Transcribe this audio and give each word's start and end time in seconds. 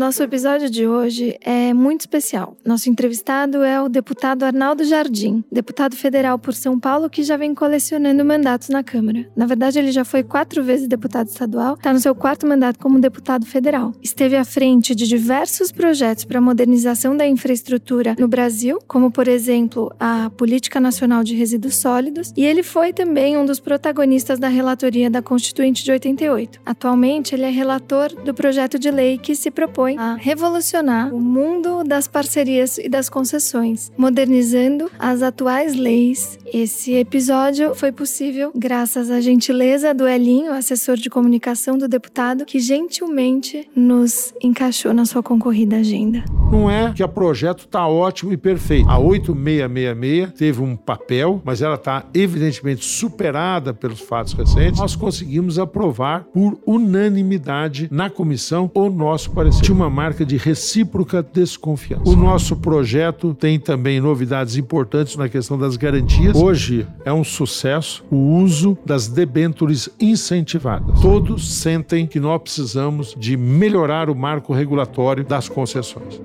Nosso 0.00 0.22
episódio 0.22 0.70
de 0.70 0.86
hoje 0.86 1.36
é 1.42 1.74
muito 1.74 2.00
especial. 2.00 2.56
Nosso 2.64 2.88
entrevistado 2.88 3.62
é 3.62 3.82
o 3.82 3.86
deputado 3.86 4.44
Arnaldo 4.44 4.82
Jardim, 4.82 5.44
deputado 5.52 5.94
federal 5.94 6.38
por 6.38 6.54
São 6.54 6.80
Paulo 6.80 7.10
que 7.10 7.22
já 7.22 7.36
vem 7.36 7.54
colecionando 7.54 8.24
mandatos 8.24 8.70
na 8.70 8.82
Câmara. 8.82 9.30
Na 9.36 9.44
verdade, 9.44 9.78
ele 9.78 9.92
já 9.92 10.02
foi 10.02 10.22
quatro 10.22 10.64
vezes 10.64 10.88
deputado 10.88 11.26
estadual, 11.26 11.74
está 11.74 11.92
no 11.92 12.00
seu 12.00 12.14
quarto 12.14 12.46
mandato 12.46 12.78
como 12.78 12.98
deputado 12.98 13.44
federal. 13.44 13.92
Esteve 14.00 14.36
à 14.36 14.44
frente 14.44 14.94
de 14.94 15.06
diversos 15.06 15.70
projetos 15.70 16.24
para 16.24 16.38
a 16.38 16.40
modernização 16.40 17.14
da 17.14 17.26
infraestrutura 17.26 18.16
no 18.18 18.26
Brasil, 18.26 18.78
como, 18.88 19.10
por 19.10 19.28
exemplo, 19.28 19.94
a 20.00 20.30
Política 20.30 20.80
Nacional 20.80 21.22
de 21.22 21.34
Resíduos 21.34 21.76
Sólidos, 21.76 22.32
e 22.34 22.46
ele 22.46 22.62
foi 22.62 22.94
também 22.94 23.36
um 23.36 23.44
dos 23.44 23.60
protagonistas 23.60 24.38
da 24.38 24.48
relatoria 24.48 25.10
da 25.10 25.20
Constituinte 25.20 25.84
de 25.84 25.92
88. 25.92 26.58
Atualmente, 26.64 27.34
ele 27.34 27.44
é 27.44 27.50
relator 27.50 28.08
do 28.24 28.32
projeto 28.32 28.78
de 28.78 28.90
lei 28.90 29.18
que 29.18 29.34
se 29.34 29.50
propõe 29.50 29.89
propõe 29.90 29.98
a 29.98 30.14
revolucionar 30.14 31.12
o 31.14 31.20
mundo 31.20 31.82
das 31.84 32.06
parcerias 32.06 32.78
e 32.78 32.88
das 32.88 33.08
concessões, 33.08 33.90
modernizando 33.96 34.90
as 34.98 35.22
atuais 35.22 35.74
leis. 35.74 36.38
Esse 36.52 36.94
episódio 36.94 37.74
foi 37.74 37.92
possível 37.92 38.52
graças 38.54 39.10
à 39.10 39.20
gentileza 39.20 39.94
do 39.94 40.06
Elinho, 40.06 40.52
assessor 40.52 40.96
de 40.96 41.08
comunicação 41.08 41.78
do 41.78 41.88
deputado, 41.88 42.44
que 42.44 42.58
gentilmente 42.58 43.68
nos 43.74 44.34
encaixou 44.42 44.92
na 44.92 45.04
sua 45.04 45.22
concorrida 45.22 45.76
agenda. 45.76 46.24
Não 46.50 46.70
é 46.70 46.92
que 46.92 47.02
a 47.02 47.08
projeto 47.08 47.60
está 47.60 47.86
ótimo 47.86 48.32
e 48.32 48.36
perfeito. 48.36 48.88
A 48.88 48.98
8666 48.98 50.32
teve 50.38 50.62
um 50.62 50.76
papel, 50.76 51.40
mas 51.44 51.62
ela 51.62 51.76
está 51.76 52.04
evidentemente 52.12 52.84
superada 52.84 53.72
pelos 53.72 54.00
fatos 54.00 54.32
recentes. 54.32 54.80
Nós 54.80 54.96
conseguimos 54.96 55.58
aprovar 55.58 56.24
por 56.32 56.58
unanimidade 56.66 57.88
na 57.90 58.10
comissão 58.10 58.70
o 58.74 58.90
nosso 58.90 59.30
parecer. 59.30 59.64
Uma 59.80 59.88
marca 59.88 60.26
de 60.26 60.36
recíproca 60.36 61.22
desconfiança. 61.22 62.02
O 62.04 62.14
nosso 62.14 62.54
projeto 62.54 63.32
tem 63.32 63.58
também 63.58 63.98
novidades 63.98 64.58
importantes 64.58 65.16
na 65.16 65.26
questão 65.26 65.58
das 65.58 65.78
garantias. 65.78 66.36
Hoje 66.36 66.86
é 67.02 67.10
um 67.10 67.24
sucesso 67.24 68.04
o 68.10 68.16
uso 68.42 68.76
das 68.84 69.08
debêntures 69.08 69.88
incentivadas. 69.98 71.00
Todos 71.00 71.50
sentem 71.62 72.06
que 72.06 72.20
nós 72.20 72.42
precisamos 72.42 73.16
de 73.18 73.38
melhorar 73.38 74.10
o 74.10 74.14
marco 74.14 74.52
regulatório 74.52 75.24
das 75.24 75.48
concessões. 75.48 76.20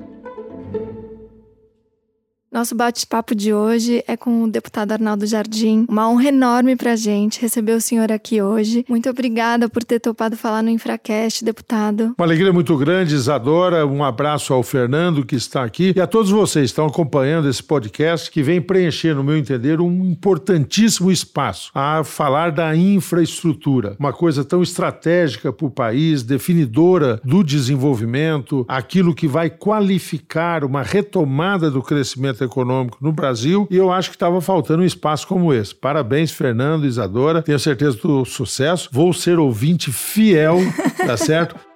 Nosso 2.56 2.74
bate-papo 2.74 3.36
de 3.36 3.54
hoje 3.54 4.02
é 4.08 4.16
com 4.16 4.46
o 4.46 4.50
deputado 4.50 4.94
Arnaldo 4.94 5.26
Jardim. 5.26 5.86
Uma 5.90 6.10
honra 6.10 6.30
enorme 6.30 6.78
para 6.78 6.94
a 6.94 6.96
gente 6.96 7.42
receber 7.42 7.74
o 7.74 7.82
senhor 7.82 8.10
aqui 8.14 8.42
hoje. 8.42 8.86
Muito 8.88 9.10
obrigada 9.10 9.68
por 9.68 9.84
ter 9.84 10.00
topado 10.00 10.38
falar 10.38 10.64
no 10.64 10.70
Infracast, 10.70 11.44
deputado. 11.44 12.16
Uma 12.18 12.26
alegria 12.26 12.54
muito 12.54 12.78
grande, 12.78 13.14
Isadora. 13.14 13.86
Um 13.86 14.02
abraço 14.06 14.54
ao 14.54 14.64
Fernando 14.64 15.26
que 15.26 15.36
está 15.36 15.66
aqui 15.66 15.92
e 15.94 16.00
a 16.00 16.08
todos 16.08 16.32
vocês 16.32 16.68
que 16.68 16.72
estão 16.72 16.86
acompanhando 16.86 17.50
esse 17.50 17.62
podcast 17.62 18.32
que 18.32 18.42
vem 18.42 18.62
preencher, 18.62 19.14
no 19.14 19.22
meu 19.22 19.36
entender, 19.36 19.82
um 19.82 20.06
importantíssimo 20.06 21.12
espaço 21.12 21.72
a 21.76 22.06
falar 22.06 22.54
da 22.54 22.74
infraestrutura. 22.74 23.98
Uma 24.00 24.14
coisa 24.14 24.46
tão 24.46 24.64
estratégica 24.64 25.52
para 25.52 25.68
o 25.68 25.70
país, 25.70 26.24
definidora 26.24 27.20
do 27.22 27.44
desenvolvimento, 27.44 28.64
aquilo 28.66 29.14
que 29.14 29.28
vai 29.28 29.50
qualificar 29.50 30.64
uma 30.64 30.84
retomada 30.84 31.70
do 31.70 31.84
crescimento 31.84 32.45
econômico 32.46 32.98
no 33.02 33.12
Brasil 33.12 33.68
e 33.70 33.76
eu 33.76 33.92
acho 33.92 34.10
que 34.10 34.16
estava 34.16 34.40
faltando 34.42 34.84
um 34.84 34.86
espaço 34.86 35.28
como 35.28 35.54
esse. 35.54 35.76
Parabéns, 35.76 36.32
Fernando, 36.32 36.86
Isadora. 36.86 37.42
Tenho 37.42 37.60
certeza 37.60 37.98
do 37.98 38.24
sucesso. 38.26 38.90
Vou 38.92 39.14
ser 39.14 39.40
ouvinte 39.40 39.92
fiel, 39.92 40.60
tá 40.98 41.18
certo? 41.18 41.56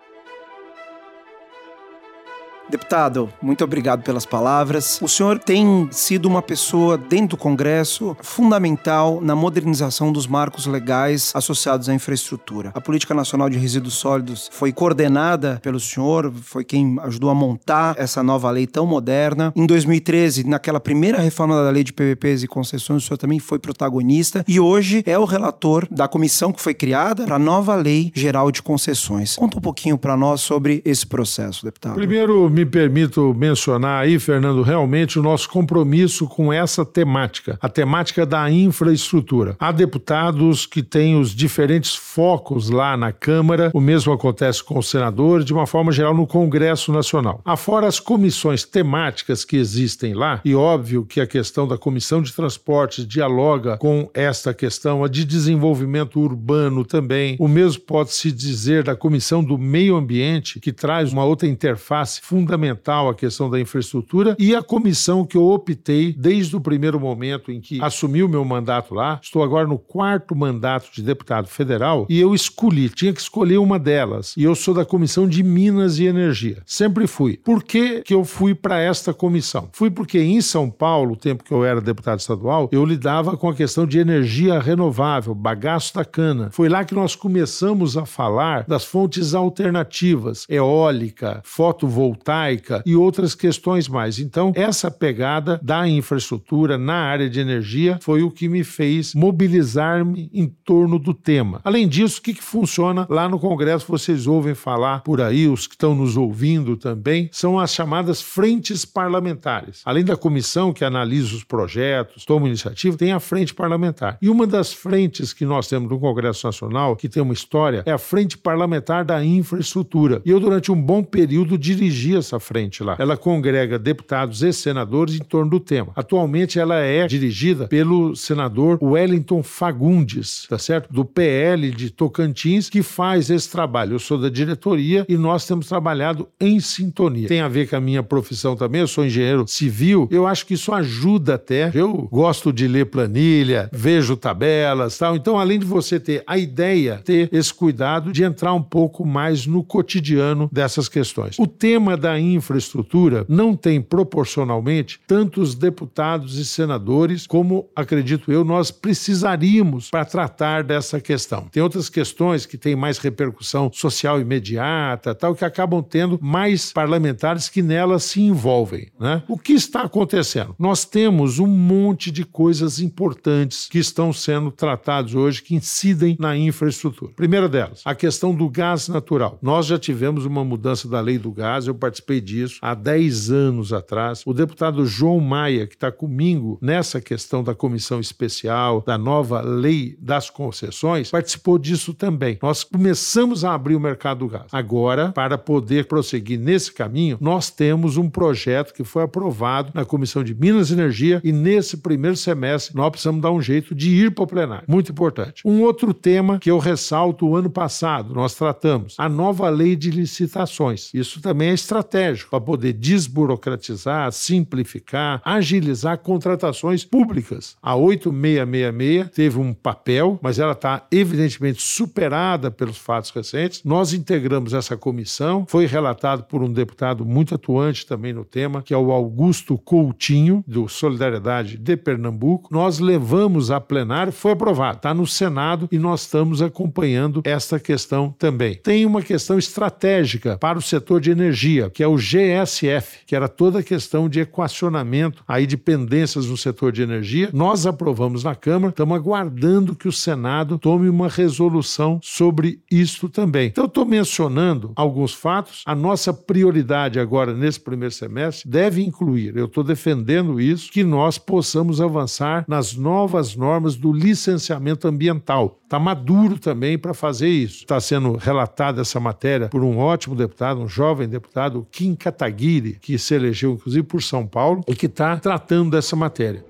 Deputado, 2.69 3.29
muito 3.41 3.63
obrigado 3.63 4.03
pelas 4.03 4.25
palavras. 4.25 4.99
O 5.01 5.07
senhor 5.07 5.39
tem 5.39 5.87
sido 5.91 6.27
uma 6.27 6.41
pessoa 6.41 6.97
dentro 6.97 7.29
do 7.29 7.37
Congresso 7.37 8.15
fundamental 8.21 9.19
na 9.21 9.35
modernização 9.35 10.11
dos 10.11 10.27
marcos 10.27 10.67
legais 10.67 11.31
associados 11.33 11.89
à 11.89 11.93
infraestrutura. 11.93 12.71
A 12.75 12.81
Política 12.81 13.13
Nacional 13.13 13.49
de 13.49 13.57
Resíduos 13.57 13.95
Sólidos 13.95 14.49
foi 14.51 14.71
coordenada 14.71 15.59
pelo 15.63 15.79
senhor, 15.79 16.31
foi 16.43 16.63
quem 16.63 16.97
ajudou 17.03 17.29
a 17.29 17.35
montar 17.35 17.95
essa 17.97 18.21
nova 18.21 18.51
lei 18.51 18.67
tão 18.67 18.85
moderna. 18.85 19.51
Em 19.55 19.65
2013, 19.65 20.47
naquela 20.47 20.79
primeira 20.79 21.19
reforma 21.19 21.55
da 21.63 21.71
lei 21.71 21.83
de 21.83 21.91
PPPs 21.91 22.43
e 22.43 22.47
concessões, 22.47 23.03
o 23.03 23.05
senhor 23.07 23.17
também 23.17 23.39
foi 23.39 23.57
protagonista 23.57 24.45
e 24.47 24.59
hoje 24.59 25.03
é 25.05 25.17
o 25.17 25.25
relator 25.25 25.87
da 25.89 26.07
comissão 26.07 26.51
que 26.51 26.61
foi 26.61 26.73
criada 26.73 27.25
para 27.25 27.35
a 27.35 27.39
nova 27.39 27.75
Lei 27.75 28.11
Geral 28.13 28.51
de 28.51 28.61
Concessões. 28.61 29.35
Conta 29.35 29.57
um 29.57 29.61
pouquinho 29.61 29.97
para 29.97 30.15
nós 30.15 30.41
sobre 30.41 30.81
esse 30.85 31.05
processo, 31.05 31.65
deputado. 31.65 31.95
Primeiro, 31.95 32.49
me 32.59 32.65
permito 32.65 33.33
mencionar 33.33 34.03
aí, 34.03 34.19
Fernando, 34.19 34.61
realmente 34.61 35.17
o 35.17 35.23
nosso 35.23 35.49
compromisso 35.49 36.27
com 36.27 36.51
essa 36.51 36.85
temática, 36.85 37.57
a 37.61 37.69
temática 37.69 38.25
da 38.25 38.51
infraestrutura. 38.51 39.55
Há 39.57 39.71
deputados 39.71 40.65
que 40.65 40.83
têm 40.83 41.17
os 41.17 41.33
diferentes 41.33 41.95
focos 41.95 42.69
lá 42.69 42.97
na 42.97 43.13
Câmara, 43.13 43.71
o 43.73 43.79
mesmo 43.79 44.11
acontece 44.11 44.61
com 44.63 44.77
os 44.77 44.89
senadores, 44.89 45.45
de 45.45 45.53
uma 45.53 45.65
forma 45.65 45.91
geral 45.91 46.13
no 46.13 46.27
Congresso 46.27 46.91
Nacional. 46.91 47.41
Afora 47.45 47.87
as 47.87 47.99
comissões 47.99 48.65
temáticas 48.65 49.45
que 49.45 49.55
existem 49.55 50.13
lá, 50.13 50.41
e 50.43 50.53
óbvio 50.53 51.05
que 51.05 51.21
a 51.21 51.27
questão 51.27 51.65
da 51.65 51.77
Comissão 51.77 52.21
de 52.21 52.33
Transportes 52.33 53.07
dialoga 53.07 53.77
com 53.77 54.09
esta 54.13 54.53
questão, 54.53 55.03
a 55.03 55.07
de 55.07 55.23
desenvolvimento 55.23 56.19
urbano 56.19 56.83
também. 56.83 57.37
O 57.39 57.47
mesmo 57.47 57.83
pode-se 57.83 58.31
dizer 58.31 58.83
da 58.83 58.95
Comissão 58.95 59.41
do 59.41 59.57
Meio 59.57 59.95
Ambiente, 59.95 60.59
que 60.59 60.73
traz 60.73 61.13
uma 61.13 61.23
outra 61.23 61.47
interface 61.47 62.19
fundamental 62.21 62.48
fundamental 62.49 63.09
a 63.09 63.13
questão 63.13 63.47
da 63.47 63.59
infraestrutura 63.59 64.35
e 64.39 64.55
a 64.55 64.63
comissão 64.63 65.23
que 65.23 65.37
eu 65.37 65.45
optei 65.47 66.11
desde 66.11 66.55
o 66.55 66.61
primeiro 66.61 66.99
momento 66.99 67.51
em 67.51 67.61
que 67.61 67.79
assumi 67.81 68.23
o 68.23 68.29
meu 68.29 68.43
mandato 68.43 68.95
lá. 68.95 69.19
Estou 69.21 69.43
agora 69.43 69.67
no 69.67 69.77
quarto 69.77 70.35
mandato 70.35 70.89
de 70.91 71.03
deputado 71.03 71.47
federal 71.47 72.07
e 72.09 72.19
eu 72.19 72.33
escolhi, 72.33 72.89
tinha 72.89 73.13
que 73.13 73.21
escolher 73.21 73.59
uma 73.59 73.77
delas. 73.77 74.33
E 74.35 74.43
eu 74.43 74.55
sou 74.55 74.73
da 74.73 74.83
Comissão 74.83 75.27
de 75.27 75.43
Minas 75.43 75.99
e 75.99 76.05
Energia. 76.05 76.63
Sempre 76.65 77.05
fui. 77.05 77.37
Por 77.37 77.63
que, 77.63 78.01
que 78.01 78.13
eu 78.13 78.25
fui 78.25 78.55
para 78.55 78.79
esta 78.79 79.13
comissão? 79.13 79.69
Fui 79.71 79.91
porque 79.91 80.19
em 80.19 80.41
São 80.41 80.71
Paulo, 80.71 81.13
o 81.13 81.17
tempo 81.17 81.43
que 81.43 81.51
eu 81.51 81.63
era 81.63 81.79
deputado 81.79 82.19
estadual, 82.19 82.67
eu 82.71 82.83
lidava 82.83 83.37
com 83.37 83.49
a 83.49 83.53
questão 83.53 83.85
de 83.85 83.99
energia 83.99 84.59
renovável, 84.59 85.35
bagaço 85.35 85.93
da 85.93 86.03
cana. 86.03 86.49
Foi 86.51 86.67
lá 86.67 86.83
que 86.83 86.95
nós 86.95 87.15
começamos 87.15 87.95
a 87.95 88.05
falar 88.05 88.65
das 88.67 88.83
fontes 88.83 89.35
alternativas, 89.35 90.45
eólica, 90.49 91.41
fotovoltaica 91.43 92.38
e 92.85 92.95
outras 92.95 93.35
questões 93.35 93.87
mais. 93.87 94.19
Então, 94.19 94.51
essa 94.55 94.89
pegada 94.89 95.59
da 95.61 95.87
infraestrutura 95.87 96.77
na 96.77 96.95
área 96.95 97.29
de 97.29 97.39
energia 97.39 97.99
foi 98.01 98.21
o 98.23 98.31
que 98.31 98.47
me 98.47 98.63
fez 98.63 99.13
mobilizar-me 99.13 100.29
em 100.33 100.47
torno 100.47 100.97
do 100.99 101.13
tema. 101.13 101.61
Além 101.63 101.87
disso, 101.87 102.19
o 102.19 102.21
que, 102.21 102.33
que 102.33 102.43
funciona 102.43 103.05
lá 103.09 103.27
no 103.27 103.39
Congresso? 103.39 103.85
Vocês 103.87 104.27
ouvem 104.27 104.53
falar 104.53 105.01
por 105.01 105.21
aí, 105.21 105.47
os 105.47 105.67
que 105.67 105.75
estão 105.75 105.95
nos 105.95 106.17
ouvindo 106.17 106.77
também, 106.77 107.29
são 107.31 107.59
as 107.59 107.73
chamadas 107.73 108.21
frentes 108.21 108.85
parlamentares. 108.85 109.81
Além 109.85 110.03
da 110.03 110.15
comissão 110.15 110.73
que 110.73 110.83
analisa 110.83 111.35
os 111.35 111.43
projetos, 111.43 112.25
toma 112.25 112.47
iniciativa, 112.47 112.97
tem 112.97 113.11
a 113.11 113.19
frente 113.19 113.53
parlamentar. 113.53 114.17
E 114.21 114.29
uma 114.29 114.45
das 114.45 114.73
frentes 114.73 115.33
que 115.33 115.45
nós 115.45 115.67
temos 115.67 115.89
no 115.89 115.99
Congresso 115.99 116.45
Nacional, 116.45 116.95
que 116.95 117.09
tem 117.09 117.21
uma 117.21 117.33
história, 117.33 117.83
é 117.85 117.91
a 117.91 117.97
frente 117.97 118.37
parlamentar 118.37 119.03
da 119.03 119.23
infraestrutura. 119.23 120.21
E 120.25 120.29
eu, 120.29 120.39
durante 120.39 120.71
um 120.71 120.81
bom 120.81 121.03
período, 121.03 121.57
dirigi 121.57 122.15
essa 122.15 122.28
frente 122.37 122.83
lá. 122.83 122.97
Ela 122.99 123.15
congrega 123.15 123.79
deputados 123.79 124.43
e 124.43 124.51
senadores 124.51 125.15
em 125.15 125.23
torno 125.23 125.51
do 125.51 125.59
tema. 125.59 125.93
Atualmente 125.95 126.59
ela 126.59 126.75
é 126.75 127.07
dirigida 127.07 127.67
pelo 127.67 128.13
senador 128.15 128.77
Wellington 128.81 129.41
Fagundes, 129.41 130.45
tá 130.49 130.57
certo? 130.57 130.91
Do 130.91 131.05
PL 131.05 131.71
de 131.71 131.89
Tocantins, 131.89 132.69
que 132.69 132.83
faz 132.83 133.29
esse 133.29 133.49
trabalho. 133.49 133.93
Eu 133.93 133.99
sou 133.99 134.17
da 134.17 134.29
diretoria 134.29 135.05
e 135.07 135.15
nós 135.15 135.45
temos 135.45 135.67
trabalhado 135.67 136.27
em 136.39 136.59
sintonia. 136.59 137.27
Tem 137.27 137.41
a 137.41 137.47
ver 137.47 137.69
com 137.69 137.77
a 137.77 137.81
minha 137.81 138.03
profissão 138.03 138.55
também, 138.55 138.81
eu 138.81 138.87
sou 138.87 139.05
engenheiro 139.05 139.45
civil. 139.47 140.07
Eu 140.11 140.27
acho 140.27 140.45
que 140.45 140.55
isso 140.55 140.73
ajuda 140.73 141.35
até. 141.35 141.71
Eu 141.73 142.07
gosto 142.11 142.51
de 142.51 142.67
ler 142.67 142.87
planilha, 142.87 143.69
vejo 143.71 144.17
tabelas, 144.17 144.97
tal. 144.97 145.15
Então, 145.15 145.39
além 145.39 145.59
de 145.59 145.65
você 145.65 145.99
ter 145.99 146.23
a 146.27 146.37
ideia, 146.37 147.01
ter 147.03 147.29
esse 147.31 147.53
cuidado 147.53 148.11
de 148.11 148.23
entrar 148.23 148.53
um 148.53 148.61
pouco 148.61 149.05
mais 149.05 149.45
no 149.45 149.63
cotidiano 149.63 150.49
dessas 150.51 150.89
questões. 150.89 151.37
O 151.39 151.47
tema 151.47 151.95
da 151.95 152.08
da 152.09 152.19
infraestrutura 152.19 153.23
não 153.29 153.55
tem 153.55 153.79
proporcionalmente 153.79 154.99
tantos 155.05 155.53
deputados 155.53 156.37
e 156.37 156.45
senadores 156.45 157.27
como, 157.27 157.69
acredito 157.75 158.31
eu, 158.31 158.43
nós 158.43 158.71
precisaríamos 158.71 159.91
para 159.91 160.05
tratar 160.05 160.63
dessa 160.63 160.99
questão. 160.99 161.47
Tem 161.51 161.61
outras 161.61 161.87
questões 161.87 162.47
que 162.47 162.57
têm 162.57 162.75
mais 162.75 162.97
repercussão 162.97 163.69
social 163.71 164.19
imediata, 164.19 165.13
tal, 165.13 165.35
que 165.35 165.45
acabam 165.45 165.83
tendo 165.83 166.17
mais 166.19 166.73
parlamentares 166.73 167.47
que 167.47 167.61
nelas 167.61 168.05
se 168.05 168.21
envolvem. 168.21 168.87
Né? 168.99 169.21
O 169.27 169.37
que 169.37 169.53
está 169.53 169.81
acontecendo? 169.83 170.55
Nós 170.57 170.85
temos 170.85 171.37
um 171.37 171.47
monte 171.47 172.09
de 172.09 172.25
coisas 172.25 172.79
importantes 172.79 173.67
que 173.67 173.77
estão 173.77 174.11
sendo 174.11 174.51
tratadas 174.51 175.13
hoje 175.13 175.43
que 175.43 175.53
incidem 175.53 176.17
na 176.19 176.35
infraestrutura. 176.35 177.13
Primeira 177.15 177.47
delas, 177.47 177.81
a 177.85 177.93
questão 177.93 178.33
do 178.33 178.49
gás 178.49 178.87
natural. 178.87 179.37
Nós 179.41 179.67
já 179.67 179.77
tivemos 179.77 180.25
uma 180.25 180.43
mudança 180.43 180.87
da 180.87 180.99
lei 180.99 181.19
do 181.19 181.31
gás, 181.31 181.67
eu 181.67 181.75
participei 181.75 181.98
disso 182.21 182.59
há 182.61 182.73
10 182.73 183.31
anos 183.31 183.73
atrás. 183.73 184.23
O 184.25 184.33
deputado 184.33 184.85
João 184.85 185.19
Maia, 185.19 185.67
que 185.67 185.75
está 185.75 185.91
comigo 185.91 186.57
nessa 186.61 187.01
questão 187.01 187.43
da 187.43 187.53
comissão 187.53 187.99
especial, 187.99 188.83
da 188.85 188.97
nova 188.97 189.41
lei 189.41 189.95
das 189.99 190.29
concessões, 190.29 191.11
participou 191.11 191.57
disso 191.57 191.93
também. 191.93 192.37
Nós 192.41 192.63
começamos 192.63 193.43
a 193.43 193.53
abrir 193.53 193.75
o 193.75 193.79
mercado 193.79 194.19
do 194.19 194.27
gás. 194.27 194.47
Agora, 194.51 195.11
para 195.11 195.37
poder 195.37 195.85
prosseguir 195.85 196.39
nesse 196.39 196.71
caminho, 196.71 197.17
nós 197.19 197.49
temos 197.49 197.97
um 197.97 198.09
projeto 198.09 198.73
que 198.73 198.83
foi 198.83 199.03
aprovado 199.03 199.71
na 199.73 199.85
Comissão 199.85 200.23
de 200.23 200.33
Minas 200.35 200.69
e 200.69 200.73
Energia 200.73 201.21
e 201.23 201.31
nesse 201.31 201.77
primeiro 201.77 202.15
semestre 202.15 202.75
nós 202.75 202.89
precisamos 202.89 203.21
dar 203.21 203.31
um 203.31 203.41
jeito 203.41 203.73
de 203.73 203.89
ir 203.89 204.11
para 204.11 204.23
o 204.23 204.27
plenário. 204.27 204.65
Muito 204.67 204.91
importante. 204.91 205.41
Um 205.45 205.61
outro 205.61 205.93
tema 205.93 206.39
que 206.39 206.51
eu 206.51 206.57
ressalto 206.57 207.27
o 207.27 207.35
ano 207.35 207.49
passado, 207.49 208.13
nós 208.13 208.35
tratamos 208.35 208.95
a 208.97 209.07
nova 209.07 209.49
lei 209.49 209.75
de 209.75 209.91
licitações. 209.91 210.89
Isso 210.93 211.21
também 211.21 211.49
é 211.49 211.53
estratégico 211.89 212.29
para 212.29 212.41
poder 212.41 212.73
desburocratizar, 212.73 214.11
simplificar, 214.11 215.21
agilizar 215.25 215.97
contratações 215.97 216.85
públicas. 216.85 217.57
A 217.61 217.75
8666 217.75 219.09
teve 219.11 219.39
um 219.39 219.53
papel, 219.53 220.19
mas 220.21 220.37
ela 220.37 220.51
está 220.51 220.85
evidentemente 220.91 221.61
superada 221.61 222.51
pelos 222.51 222.77
fatos 222.77 223.09
recentes. 223.09 223.63
Nós 223.63 223.93
integramos 223.93 224.53
essa 224.53 224.77
comissão, 224.77 225.45
foi 225.47 225.65
relatado 225.65 226.23
por 226.23 226.43
um 226.43 226.51
deputado 226.51 227.03
muito 227.03 227.35
atuante 227.35 227.85
também 227.85 228.13
no 228.13 228.23
tema, 228.23 228.61
que 228.61 228.73
é 228.73 228.77
o 228.77 228.91
Augusto 228.91 229.57
Coutinho, 229.57 230.43
do 230.47 230.67
Solidariedade 230.67 231.57
de 231.57 231.75
Pernambuco. 231.75 232.49
Nós 232.51 232.79
levamos 232.79 233.49
a 233.49 233.59
plenário, 233.59 234.13
foi 234.13 234.33
aprovado, 234.33 234.77
está 234.77 234.93
no 234.93 235.07
Senado 235.07 235.67
e 235.71 235.79
nós 235.79 236.01
estamos 236.01 236.41
acompanhando 236.41 237.21
esta 237.25 237.59
questão 237.59 238.13
também. 238.17 238.55
Tem 238.55 238.85
uma 238.85 239.01
questão 239.01 239.37
estratégica 239.37 240.37
para 240.37 240.57
o 240.57 240.61
setor 240.61 241.01
de 241.01 241.11
energia, 241.11 241.69
que 241.79 241.83
é 241.83 241.87
o 241.87 241.95
GSF, 241.95 243.05
que 243.07 243.15
era 243.15 243.29
toda 243.29 243.59
a 243.59 243.63
questão 243.63 244.09
de 244.09 244.19
equacionamento 244.19 245.23
aí 245.25 245.47
de 245.47 245.55
pendências 245.55 246.25
no 246.25 246.35
setor 246.35 246.73
de 246.73 246.81
energia. 246.81 247.29
Nós 247.31 247.65
aprovamos 247.65 248.25
na 248.25 248.35
Câmara, 248.35 248.71
estamos 248.71 248.97
aguardando 248.97 249.73
que 249.73 249.87
o 249.87 249.91
Senado 249.93 250.59
tome 250.59 250.89
uma 250.89 251.07
resolução 251.07 251.97
sobre 252.03 252.59
isso 252.69 253.07
também. 253.07 253.47
Então, 253.47 253.63
estou 253.63 253.85
mencionando 253.85 254.73
alguns 254.75 255.13
fatos. 255.13 255.63
A 255.65 255.73
nossa 255.73 256.13
prioridade 256.13 256.99
agora, 256.99 257.33
nesse 257.33 257.61
primeiro 257.61 257.95
semestre, 257.95 258.49
deve 258.49 258.83
incluir, 258.83 259.37
eu 259.37 259.45
estou 259.45 259.63
defendendo 259.63 260.37
isso, 260.41 260.69
que 260.73 260.83
nós 260.83 261.17
possamos 261.17 261.79
avançar 261.79 262.43
nas 262.45 262.75
novas 262.75 263.37
normas 263.37 263.77
do 263.77 263.93
licenciamento 263.93 264.85
ambiental. 264.85 265.59
Está 265.69 265.77
maduro 265.77 266.39
também 266.39 266.79
para 266.79 266.95
fazer 266.95 267.29
isso. 267.29 267.57
Está 267.57 267.79
sendo 267.79 268.17
relatada 268.17 268.81
essa 268.81 268.99
matéria 268.99 269.49
por 269.49 269.63
um 269.63 269.77
ótimo 269.77 270.15
deputado, 270.15 270.59
um 270.59 270.67
jovem 270.67 271.07
deputado, 271.07 271.67
Kim 271.71 271.95
Kataguiri, 271.95 272.77
que 272.81 272.97
se 272.97 273.15
elegeu 273.15 273.53
inclusive 273.53 273.83
por 273.83 274.01
São 274.01 274.25
Paulo 274.25 274.63
e 274.67 274.75
que 274.75 274.85
está 274.85 275.17
tratando 275.17 275.71
dessa 275.71 275.95
matéria. 275.95 276.43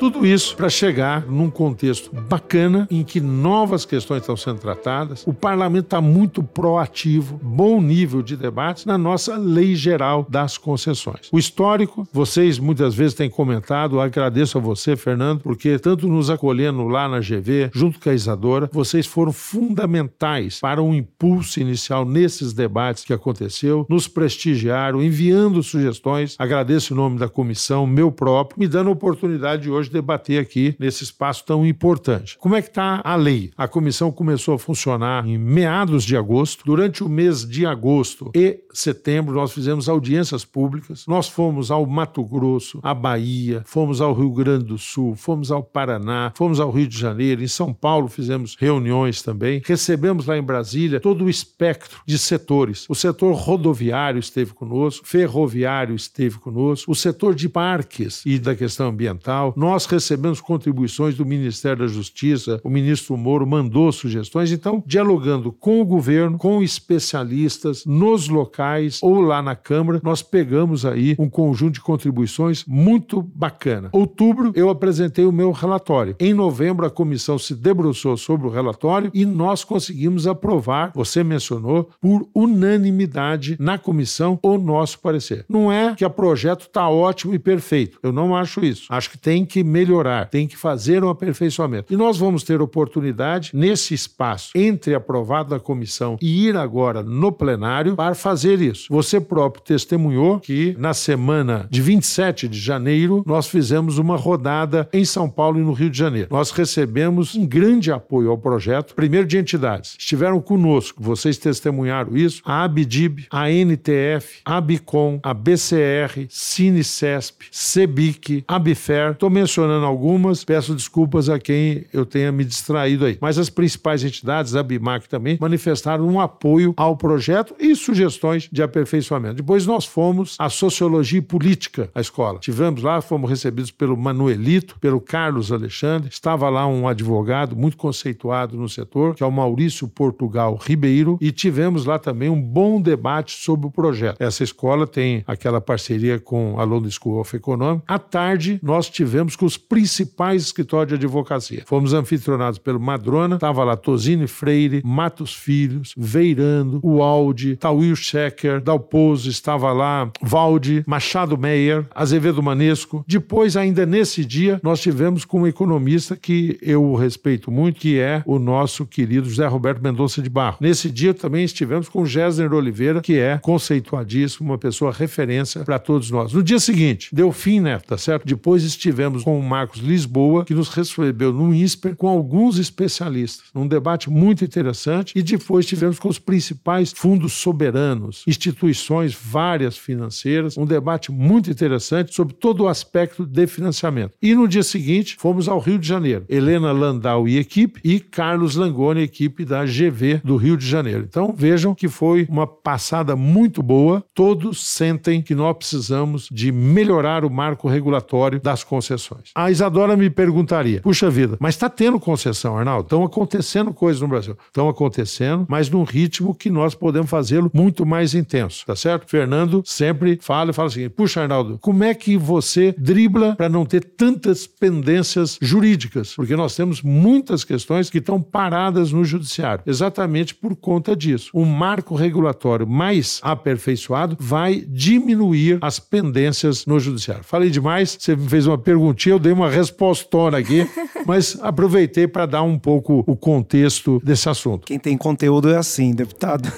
Tudo 0.00 0.24
isso 0.24 0.56
para 0.56 0.70
chegar 0.70 1.26
num 1.26 1.50
contexto 1.50 2.10
bacana 2.26 2.88
em 2.90 3.04
que 3.04 3.20
novas 3.20 3.84
questões 3.84 4.22
estão 4.22 4.34
sendo 4.34 4.58
tratadas. 4.58 5.26
O 5.26 5.34
parlamento 5.34 5.84
está 5.84 6.00
muito 6.00 6.42
proativo, 6.42 7.38
bom 7.42 7.82
nível 7.82 8.22
de 8.22 8.34
debates 8.34 8.86
na 8.86 8.96
nossa 8.96 9.36
lei 9.36 9.74
geral 9.74 10.26
das 10.26 10.56
concessões. 10.56 11.28
O 11.30 11.38
histórico, 11.38 12.08
vocês 12.14 12.58
muitas 12.58 12.94
vezes 12.94 13.12
têm 13.12 13.28
comentado, 13.28 14.00
agradeço 14.00 14.56
a 14.56 14.60
você, 14.62 14.96
Fernando, 14.96 15.42
porque 15.42 15.78
tanto 15.78 16.08
nos 16.08 16.30
acolhendo 16.30 16.88
lá 16.88 17.06
na 17.06 17.20
GV, 17.20 17.68
junto 17.70 18.00
com 18.00 18.08
a 18.08 18.14
Isadora, 18.14 18.70
vocês 18.72 19.06
foram 19.06 19.34
fundamentais 19.34 20.60
para 20.60 20.82
um 20.82 20.94
impulso 20.94 21.60
inicial 21.60 22.06
nesses 22.06 22.54
debates 22.54 23.04
que 23.04 23.12
aconteceu, 23.12 23.84
nos 23.86 24.08
prestigiaram, 24.08 25.02
enviando 25.02 25.62
sugestões. 25.62 26.36
Agradeço 26.38 26.94
em 26.94 26.96
nome 26.96 27.18
da 27.18 27.28
comissão, 27.28 27.86
meu 27.86 28.10
próprio, 28.10 28.58
me 28.58 28.66
dando 28.66 28.88
a 28.88 28.94
oportunidade 28.94 29.64
de 29.64 29.70
hoje 29.90 29.92
debater 29.92 30.40
aqui 30.40 30.74
nesse 30.78 31.02
espaço 31.02 31.44
tão 31.44 31.66
importante. 31.66 32.38
Como 32.38 32.54
é 32.54 32.62
que 32.62 32.68
está 32.68 33.00
a 33.04 33.16
lei? 33.16 33.50
A 33.56 33.66
comissão 33.66 34.12
começou 34.12 34.54
a 34.54 34.58
funcionar 34.58 35.26
em 35.26 35.36
meados 35.36 36.04
de 36.04 36.16
agosto. 36.16 36.64
Durante 36.64 37.02
o 37.02 37.08
mês 37.08 37.46
de 37.46 37.66
agosto 37.66 38.30
e 38.34 38.60
setembro, 38.72 39.34
nós 39.34 39.52
fizemos 39.52 39.88
audiências 39.88 40.44
públicas. 40.44 41.04
Nós 41.06 41.28
fomos 41.28 41.70
ao 41.70 41.84
Mato 41.84 42.22
Grosso, 42.24 42.78
à 42.82 42.94
Bahia, 42.94 43.62
fomos 43.66 44.00
ao 44.00 44.14
Rio 44.14 44.30
Grande 44.30 44.64
do 44.64 44.78
Sul, 44.78 45.16
fomos 45.16 45.50
ao 45.50 45.62
Paraná, 45.62 46.32
fomos 46.36 46.60
ao 46.60 46.70
Rio 46.70 46.86
de 46.86 46.98
Janeiro, 46.98 47.42
em 47.42 47.48
São 47.48 47.74
Paulo 47.74 48.08
fizemos 48.08 48.56
reuniões 48.58 49.22
também. 49.22 49.60
Recebemos 49.64 50.26
lá 50.26 50.38
em 50.38 50.42
Brasília 50.42 51.00
todo 51.00 51.24
o 51.24 51.30
espectro 51.30 52.00
de 52.06 52.18
setores. 52.18 52.86
O 52.88 52.94
setor 52.94 53.34
rodoviário 53.34 54.20
esteve 54.20 54.52
conosco, 54.52 55.06
ferroviário 55.06 55.94
esteve 55.94 56.38
conosco, 56.38 56.90
o 56.90 56.94
setor 56.94 57.34
de 57.34 57.48
parques 57.48 58.22
e 58.24 58.38
da 58.38 58.54
questão 58.54 58.88
ambiental. 58.88 59.54
Nós 59.56 59.79
nós 59.80 59.86
recebemos 59.86 60.42
contribuições 60.42 61.14
do 61.14 61.24
Ministério 61.24 61.78
da 61.78 61.86
Justiça, 61.86 62.60
o 62.62 62.68
ministro 62.68 63.16
Moro 63.16 63.46
mandou 63.46 63.90
sugestões, 63.90 64.52
então, 64.52 64.82
dialogando 64.86 65.52
com 65.52 65.80
o 65.80 65.86
governo, 65.86 66.36
com 66.36 66.62
especialistas 66.62 67.86
nos 67.86 68.28
locais 68.28 68.98
ou 69.02 69.22
lá 69.22 69.40
na 69.40 69.56
Câmara, 69.56 69.98
nós 70.02 70.20
pegamos 70.20 70.84
aí 70.84 71.16
um 71.18 71.30
conjunto 71.30 71.74
de 71.74 71.80
contribuições 71.80 72.62
muito 72.66 73.22
bacana. 73.22 73.88
Outubro, 73.92 74.52
eu 74.54 74.68
apresentei 74.68 75.24
o 75.24 75.32
meu 75.32 75.50
relatório. 75.50 76.14
Em 76.20 76.34
novembro, 76.34 76.84
a 76.84 76.90
comissão 76.90 77.38
se 77.38 77.54
debruçou 77.54 78.18
sobre 78.18 78.46
o 78.46 78.50
relatório 78.50 79.10
e 79.14 79.24
nós 79.24 79.64
conseguimos 79.64 80.26
aprovar, 80.26 80.92
você 80.94 81.24
mencionou, 81.24 81.88
por 81.98 82.28
unanimidade 82.34 83.56
na 83.58 83.78
comissão 83.78 84.38
o 84.42 84.58
nosso 84.58 84.98
parecer. 84.98 85.46
Não 85.48 85.72
é 85.72 85.94
que 85.94 86.04
o 86.04 86.10
projeto 86.10 86.66
está 86.66 86.86
ótimo 86.86 87.34
e 87.34 87.38
perfeito. 87.38 87.98
Eu 88.02 88.12
não 88.12 88.36
acho 88.36 88.62
isso. 88.62 88.86
Acho 88.90 89.08
que 89.08 89.16
tem 89.16 89.46
que 89.46 89.59
melhorar, 89.62 90.28
tem 90.28 90.46
que 90.46 90.56
fazer 90.56 91.04
um 91.04 91.08
aperfeiçoamento. 91.08 91.92
E 91.92 91.96
nós 91.96 92.18
vamos 92.18 92.42
ter 92.42 92.60
oportunidade, 92.60 93.50
nesse 93.54 93.94
espaço 93.94 94.50
entre 94.54 94.94
aprovado 94.94 95.50
da 95.50 95.60
comissão 95.60 96.16
e 96.20 96.46
ir 96.46 96.56
agora 96.56 97.02
no 97.02 97.32
plenário, 97.32 97.96
para 97.96 98.14
fazer 98.14 98.60
isso. 98.60 98.86
Você 98.90 99.20
próprio 99.20 99.62
testemunhou 99.62 100.40
que 100.40 100.74
na 100.78 100.94
semana 100.94 101.66
de 101.70 101.80
27 101.80 102.48
de 102.48 102.58
janeiro 102.58 103.22
nós 103.26 103.46
fizemos 103.46 103.98
uma 103.98 104.16
rodada 104.16 104.88
em 104.92 105.04
São 105.04 105.28
Paulo 105.28 105.58
e 105.58 105.62
no 105.62 105.72
Rio 105.72 105.90
de 105.90 105.98
Janeiro. 105.98 106.28
Nós 106.30 106.50
recebemos 106.50 107.34
um 107.34 107.46
grande 107.46 107.92
apoio 107.92 108.30
ao 108.30 108.38
projeto, 108.38 108.94
primeiro 108.94 109.26
de 109.26 109.38
entidades. 109.38 109.96
Estiveram 109.98 110.40
conosco, 110.40 111.02
vocês 111.02 111.38
testemunharam 111.38 112.16
isso, 112.16 112.42
a 112.44 112.64
Abdib, 112.64 113.26
a 113.30 113.50
NTF, 113.50 114.40
a 114.44 114.60
Bicom, 114.60 115.20
a 115.22 115.34
BCR, 115.34 116.26
Cinecesp, 116.28 117.42
Cebic, 117.50 118.44
Abifer. 118.46 119.12
Estou 119.12 119.30
mencionando 119.50 119.84
algumas, 119.84 120.44
peço 120.44 120.76
desculpas 120.76 121.28
a 121.28 121.36
quem 121.36 121.84
eu 121.92 122.06
tenha 122.06 122.30
me 122.30 122.44
distraído 122.44 123.04
aí. 123.04 123.18
Mas 123.20 123.36
as 123.36 123.50
principais 123.50 124.04
entidades, 124.04 124.54
a 124.54 124.62
BIMAC 124.62 125.08
também, 125.08 125.36
manifestaram 125.40 126.06
um 126.06 126.20
apoio 126.20 126.72
ao 126.76 126.96
projeto 126.96 127.52
e 127.58 127.74
sugestões 127.74 128.48
de 128.50 128.62
aperfeiçoamento. 128.62 129.34
Depois 129.34 129.66
nós 129.66 129.84
fomos 129.84 130.36
à 130.38 130.48
Sociologia 130.48 131.20
Política, 131.20 131.90
a 131.92 132.00
escola. 132.00 132.38
Tivemos 132.38 132.80
lá, 132.80 133.00
fomos 133.00 133.28
recebidos 133.28 133.72
pelo 133.72 133.96
Manuelito, 133.96 134.78
pelo 134.78 135.00
Carlos 135.00 135.50
Alexandre, 135.50 136.08
estava 136.08 136.48
lá 136.48 136.64
um 136.68 136.86
advogado 136.86 137.56
muito 137.56 137.76
conceituado 137.76 138.56
no 138.56 138.68
setor, 138.68 139.16
que 139.16 139.24
é 139.24 139.26
o 139.26 139.32
Maurício 139.32 139.88
Portugal 139.88 140.56
Ribeiro, 140.62 141.18
e 141.20 141.32
tivemos 141.32 141.84
lá 141.84 141.98
também 141.98 142.28
um 142.28 142.40
bom 142.40 142.80
debate 142.80 143.32
sobre 143.32 143.66
o 143.66 143.70
projeto. 143.70 144.20
Essa 144.20 144.44
escola 144.44 144.86
tem 144.86 145.24
aquela 145.26 145.60
parceria 145.60 146.20
com 146.20 146.54
a 146.60 146.62
London 146.62 146.90
School 146.90 147.20
of 147.20 147.34
Economics. 147.34 147.84
À 147.88 147.98
tarde, 147.98 148.60
nós 148.62 148.88
tivemos 148.88 149.34
com 149.40 149.46
os 149.46 149.56
principais 149.56 150.42
escritórios 150.42 150.90
de 150.98 151.06
advocacia. 151.06 151.62
Fomos 151.64 151.94
anfitrionados 151.94 152.58
pelo 152.58 152.78
Madrona, 152.78 153.36
estava 153.36 153.64
lá 153.64 153.74
Tosini 153.74 154.26
Freire, 154.26 154.82
Matos 154.84 155.34
Filhos, 155.34 155.94
Veirando, 155.96 156.78
Ualdi, 156.84 157.56
Tawil 157.56 157.96
Schecker, 157.96 158.60
Dalpozo, 158.60 159.30
estava 159.30 159.72
lá 159.72 160.10
Valde, 160.20 160.84
Machado 160.86 161.38
Meyer, 161.38 161.86
Azevedo 161.94 162.42
Manesco. 162.42 163.02
Depois, 163.08 163.56
ainda 163.56 163.86
nesse 163.86 164.26
dia, 164.26 164.60
nós 164.62 164.78
tivemos 164.78 165.24
com 165.24 165.40
um 165.40 165.46
economista 165.46 166.14
que 166.14 166.58
eu 166.60 166.94
respeito 166.94 167.50
muito, 167.50 167.80
que 167.80 167.98
é 167.98 168.22
o 168.26 168.38
nosso 168.38 168.84
querido 168.84 169.26
José 169.26 169.46
Roberto 169.46 169.82
Mendonça 169.82 170.20
de 170.20 170.28
Barro. 170.28 170.58
Nesse 170.60 170.90
dia 170.90 171.14
também 171.14 171.44
estivemos 171.44 171.88
com 171.88 172.04
Gésner 172.04 172.52
Oliveira, 172.52 173.00
que 173.00 173.18
é 173.18 173.38
conceituadíssimo, 173.38 174.50
uma 174.50 174.58
pessoa 174.58 174.92
referência 174.92 175.64
para 175.64 175.78
todos 175.78 176.10
nós. 176.10 176.34
No 176.34 176.42
dia 176.42 176.58
seguinte, 176.58 177.08
deu 177.10 177.32
fim, 177.32 177.58
né? 177.58 177.78
Tá 177.78 177.96
certo? 177.96 178.26
Depois 178.26 178.64
estivemos 178.64 179.24
com 179.30 179.38
o 179.38 179.42
Marcos 179.42 179.80
Lisboa, 179.80 180.44
que 180.44 180.54
nos 180.54 180.70
recebeu 180.70 181.32
no 181.32 181.54
INSPER 181.54 181.94
com 181.94 182.08
alguns 182.08 182.58
especialistas, 182.58 183.46
num 183.54 183.64
debate 183.64 184.10
muito 184.10 184.44
interessante, 184.44 185.16
e 185.16 185.22
depois 185.22 185.64
tivemos 185.66 186.00
com 186.00 186.08
os 186.08 186.18
principais 186.18 186.92
fundos 186.92 187.34
soberanos, 187.34 188.24
instituições 188.26 189.14
várias 189.14 189.78
financeiras, 189.78 190.58
um 190.58 190.66
debate 190.66 191.12
muito 191.12 191.48
interessante 191.48 192.12
sobre 192.12 192.34
todo 192.34 192.64
o 192.64 192.68
aspecto 192.68 193.24
de 193.24 193.46
financiamento. 193.46 194.14
E 194.20 194.34
no 194.34 194.48
dia 194.48 194.64
seguinte, 194.64 195.14
fomos 195.16 195.48
ao 195.48 195.60
Rio 195.60 195.78
de 195.78 195.86
Janeiro. 195.86 196.24
Helena 196.28 196.72
Landau 196.72 197.28
e 197.28 197.38
equipe 197.38 197.80
e 197.84 198.00
Carlos 198.00 198.56
Langoni, 198.56 199.00
equipe 199.00 199.44
da 199.44 199.64
GV 199.64 200.22
do 200.24 200.34
Rio 200.34 200.56
de 200.56 200.66
Janeiro. 200.66 201.06
Então 201.08 201.32
vejam 201.36 201.72
que 201.72 201.86
foi 201.86 202.26
uma 202.28 202.48
passada 202.48 203.14
muito 203.14 203.62
boa. 203.62 204.04
Todos 204.12 204.66
sentem 204.66 205.22
que 205.22 205.36
nós 205.36 205.56
precisamos 205.56 206.26
de 206.32 206.50
melhorar 206.50 207.24
o 207.24 207.30
marco 207.30 207.68
regulatório 207.68 208.40
das 208.40 208.64
concessões. 208.64 209.19
A 209.34 209.50
Isadora 209.50 209.96
me 209.96 210.10
perguntaria: 210.10 210.80
puxa 210.80 211.10
vida, 211.10 211.36
mas 211.40 211.54
está 211.54 211.68
tendo 211.68 211.98
concessão, 212.00 212.56
Arnaldo? 212.56 212.84
Estão 212.84 213.04
acontecendo 213.04 213.72
coisas 213.72 214.00
no 214.00 214.08
Brasil. 214.08 214.36
Estão 214.46 214.68
acontecendo, 214.68 215.46
mas 215.48 215.68
num 215.68 215.82
ritmo 215.82 216.34
que 216.34 216.50
nós 216.50 216.74
podemos 216.74 217.10
fazê-lo 217.10 217.50
muito 217.52 217.84
mais 217.84 218.14
intenso, 218.14 218.64
tá 218.66 218.76
certo? 218.76 219.08
Fernando 219.08 219.62
sempre 219.64 220.18
fala 220.20 220.50
e 220.50 220.54
fala 220.54 220.68
assim: 220.68 220.88
puxa, 220.88 221.22
Arnaldo, 221.22 221.58
como 221.60 221.84
é 221.84 221.94
que 221.94 222.16
você 222.16 222.74
dribla 222.78 223.34
para 223.36 223.48
não 223.48 223.64
ter 223.64 223.84
tantas 223.84 224.46
pendências 224.46 225.38
jurídicas? 225.40 226.14
Porque 226.14 226.36
nós 226.36 226.54
temos 226.54 226.82
muitas 226.82 227.44
questões 227.44 227.90
que 227.90 227.98
estão 227.98 228.20
paradas 228.20 228.92
no 228.92 229.04
judiciário, 229.04 229.62
exatamente 229.66 230.34
por 230.34 230.56
conta 230.56 230.94
disso. 230.96 231.30
Um 231.34 231.44
marco 231.44 231.94
regulatório 231.94 232.66
mais 232.66 233.20
aperfeiçoado 233.22 234.16
vai 234.18 234.64
diminuir 234.68 235.58
as 235.60 235.78
pendências 235.78 236.66
no 236.66 236.78
judiciário. 236.78 237.24
Falei 237.24 237.50
demais, 237.50 237.96
você 237.98 238.14
me 238.14 238.28
fez 238.28 238.46
uma 238.46 238.58
perguntinha, 238.58 239.09
eu 239.10 239.18
dei 239.18 239.32
uma 239.32 239.50
respostona 239.50 240.38
aqui, 240.38 240.68
mas 241.06 241.38
aproveitei 241.40 242.06
para 242.06 242.26
dar 242.26 242.42
um 242.42 242.58
pouco 242.58 243.04
o 243.06 243.16
contexto 243.16 244.00
desse 244.04 244.28
assunto. 244.28 244.66
Quem 244.66 244.78
tem 244.78 244.96
conteúdo 244.96 245.50
é 245.50 245.56
assim, 245.56 245.92
deputado. 245.92 246.50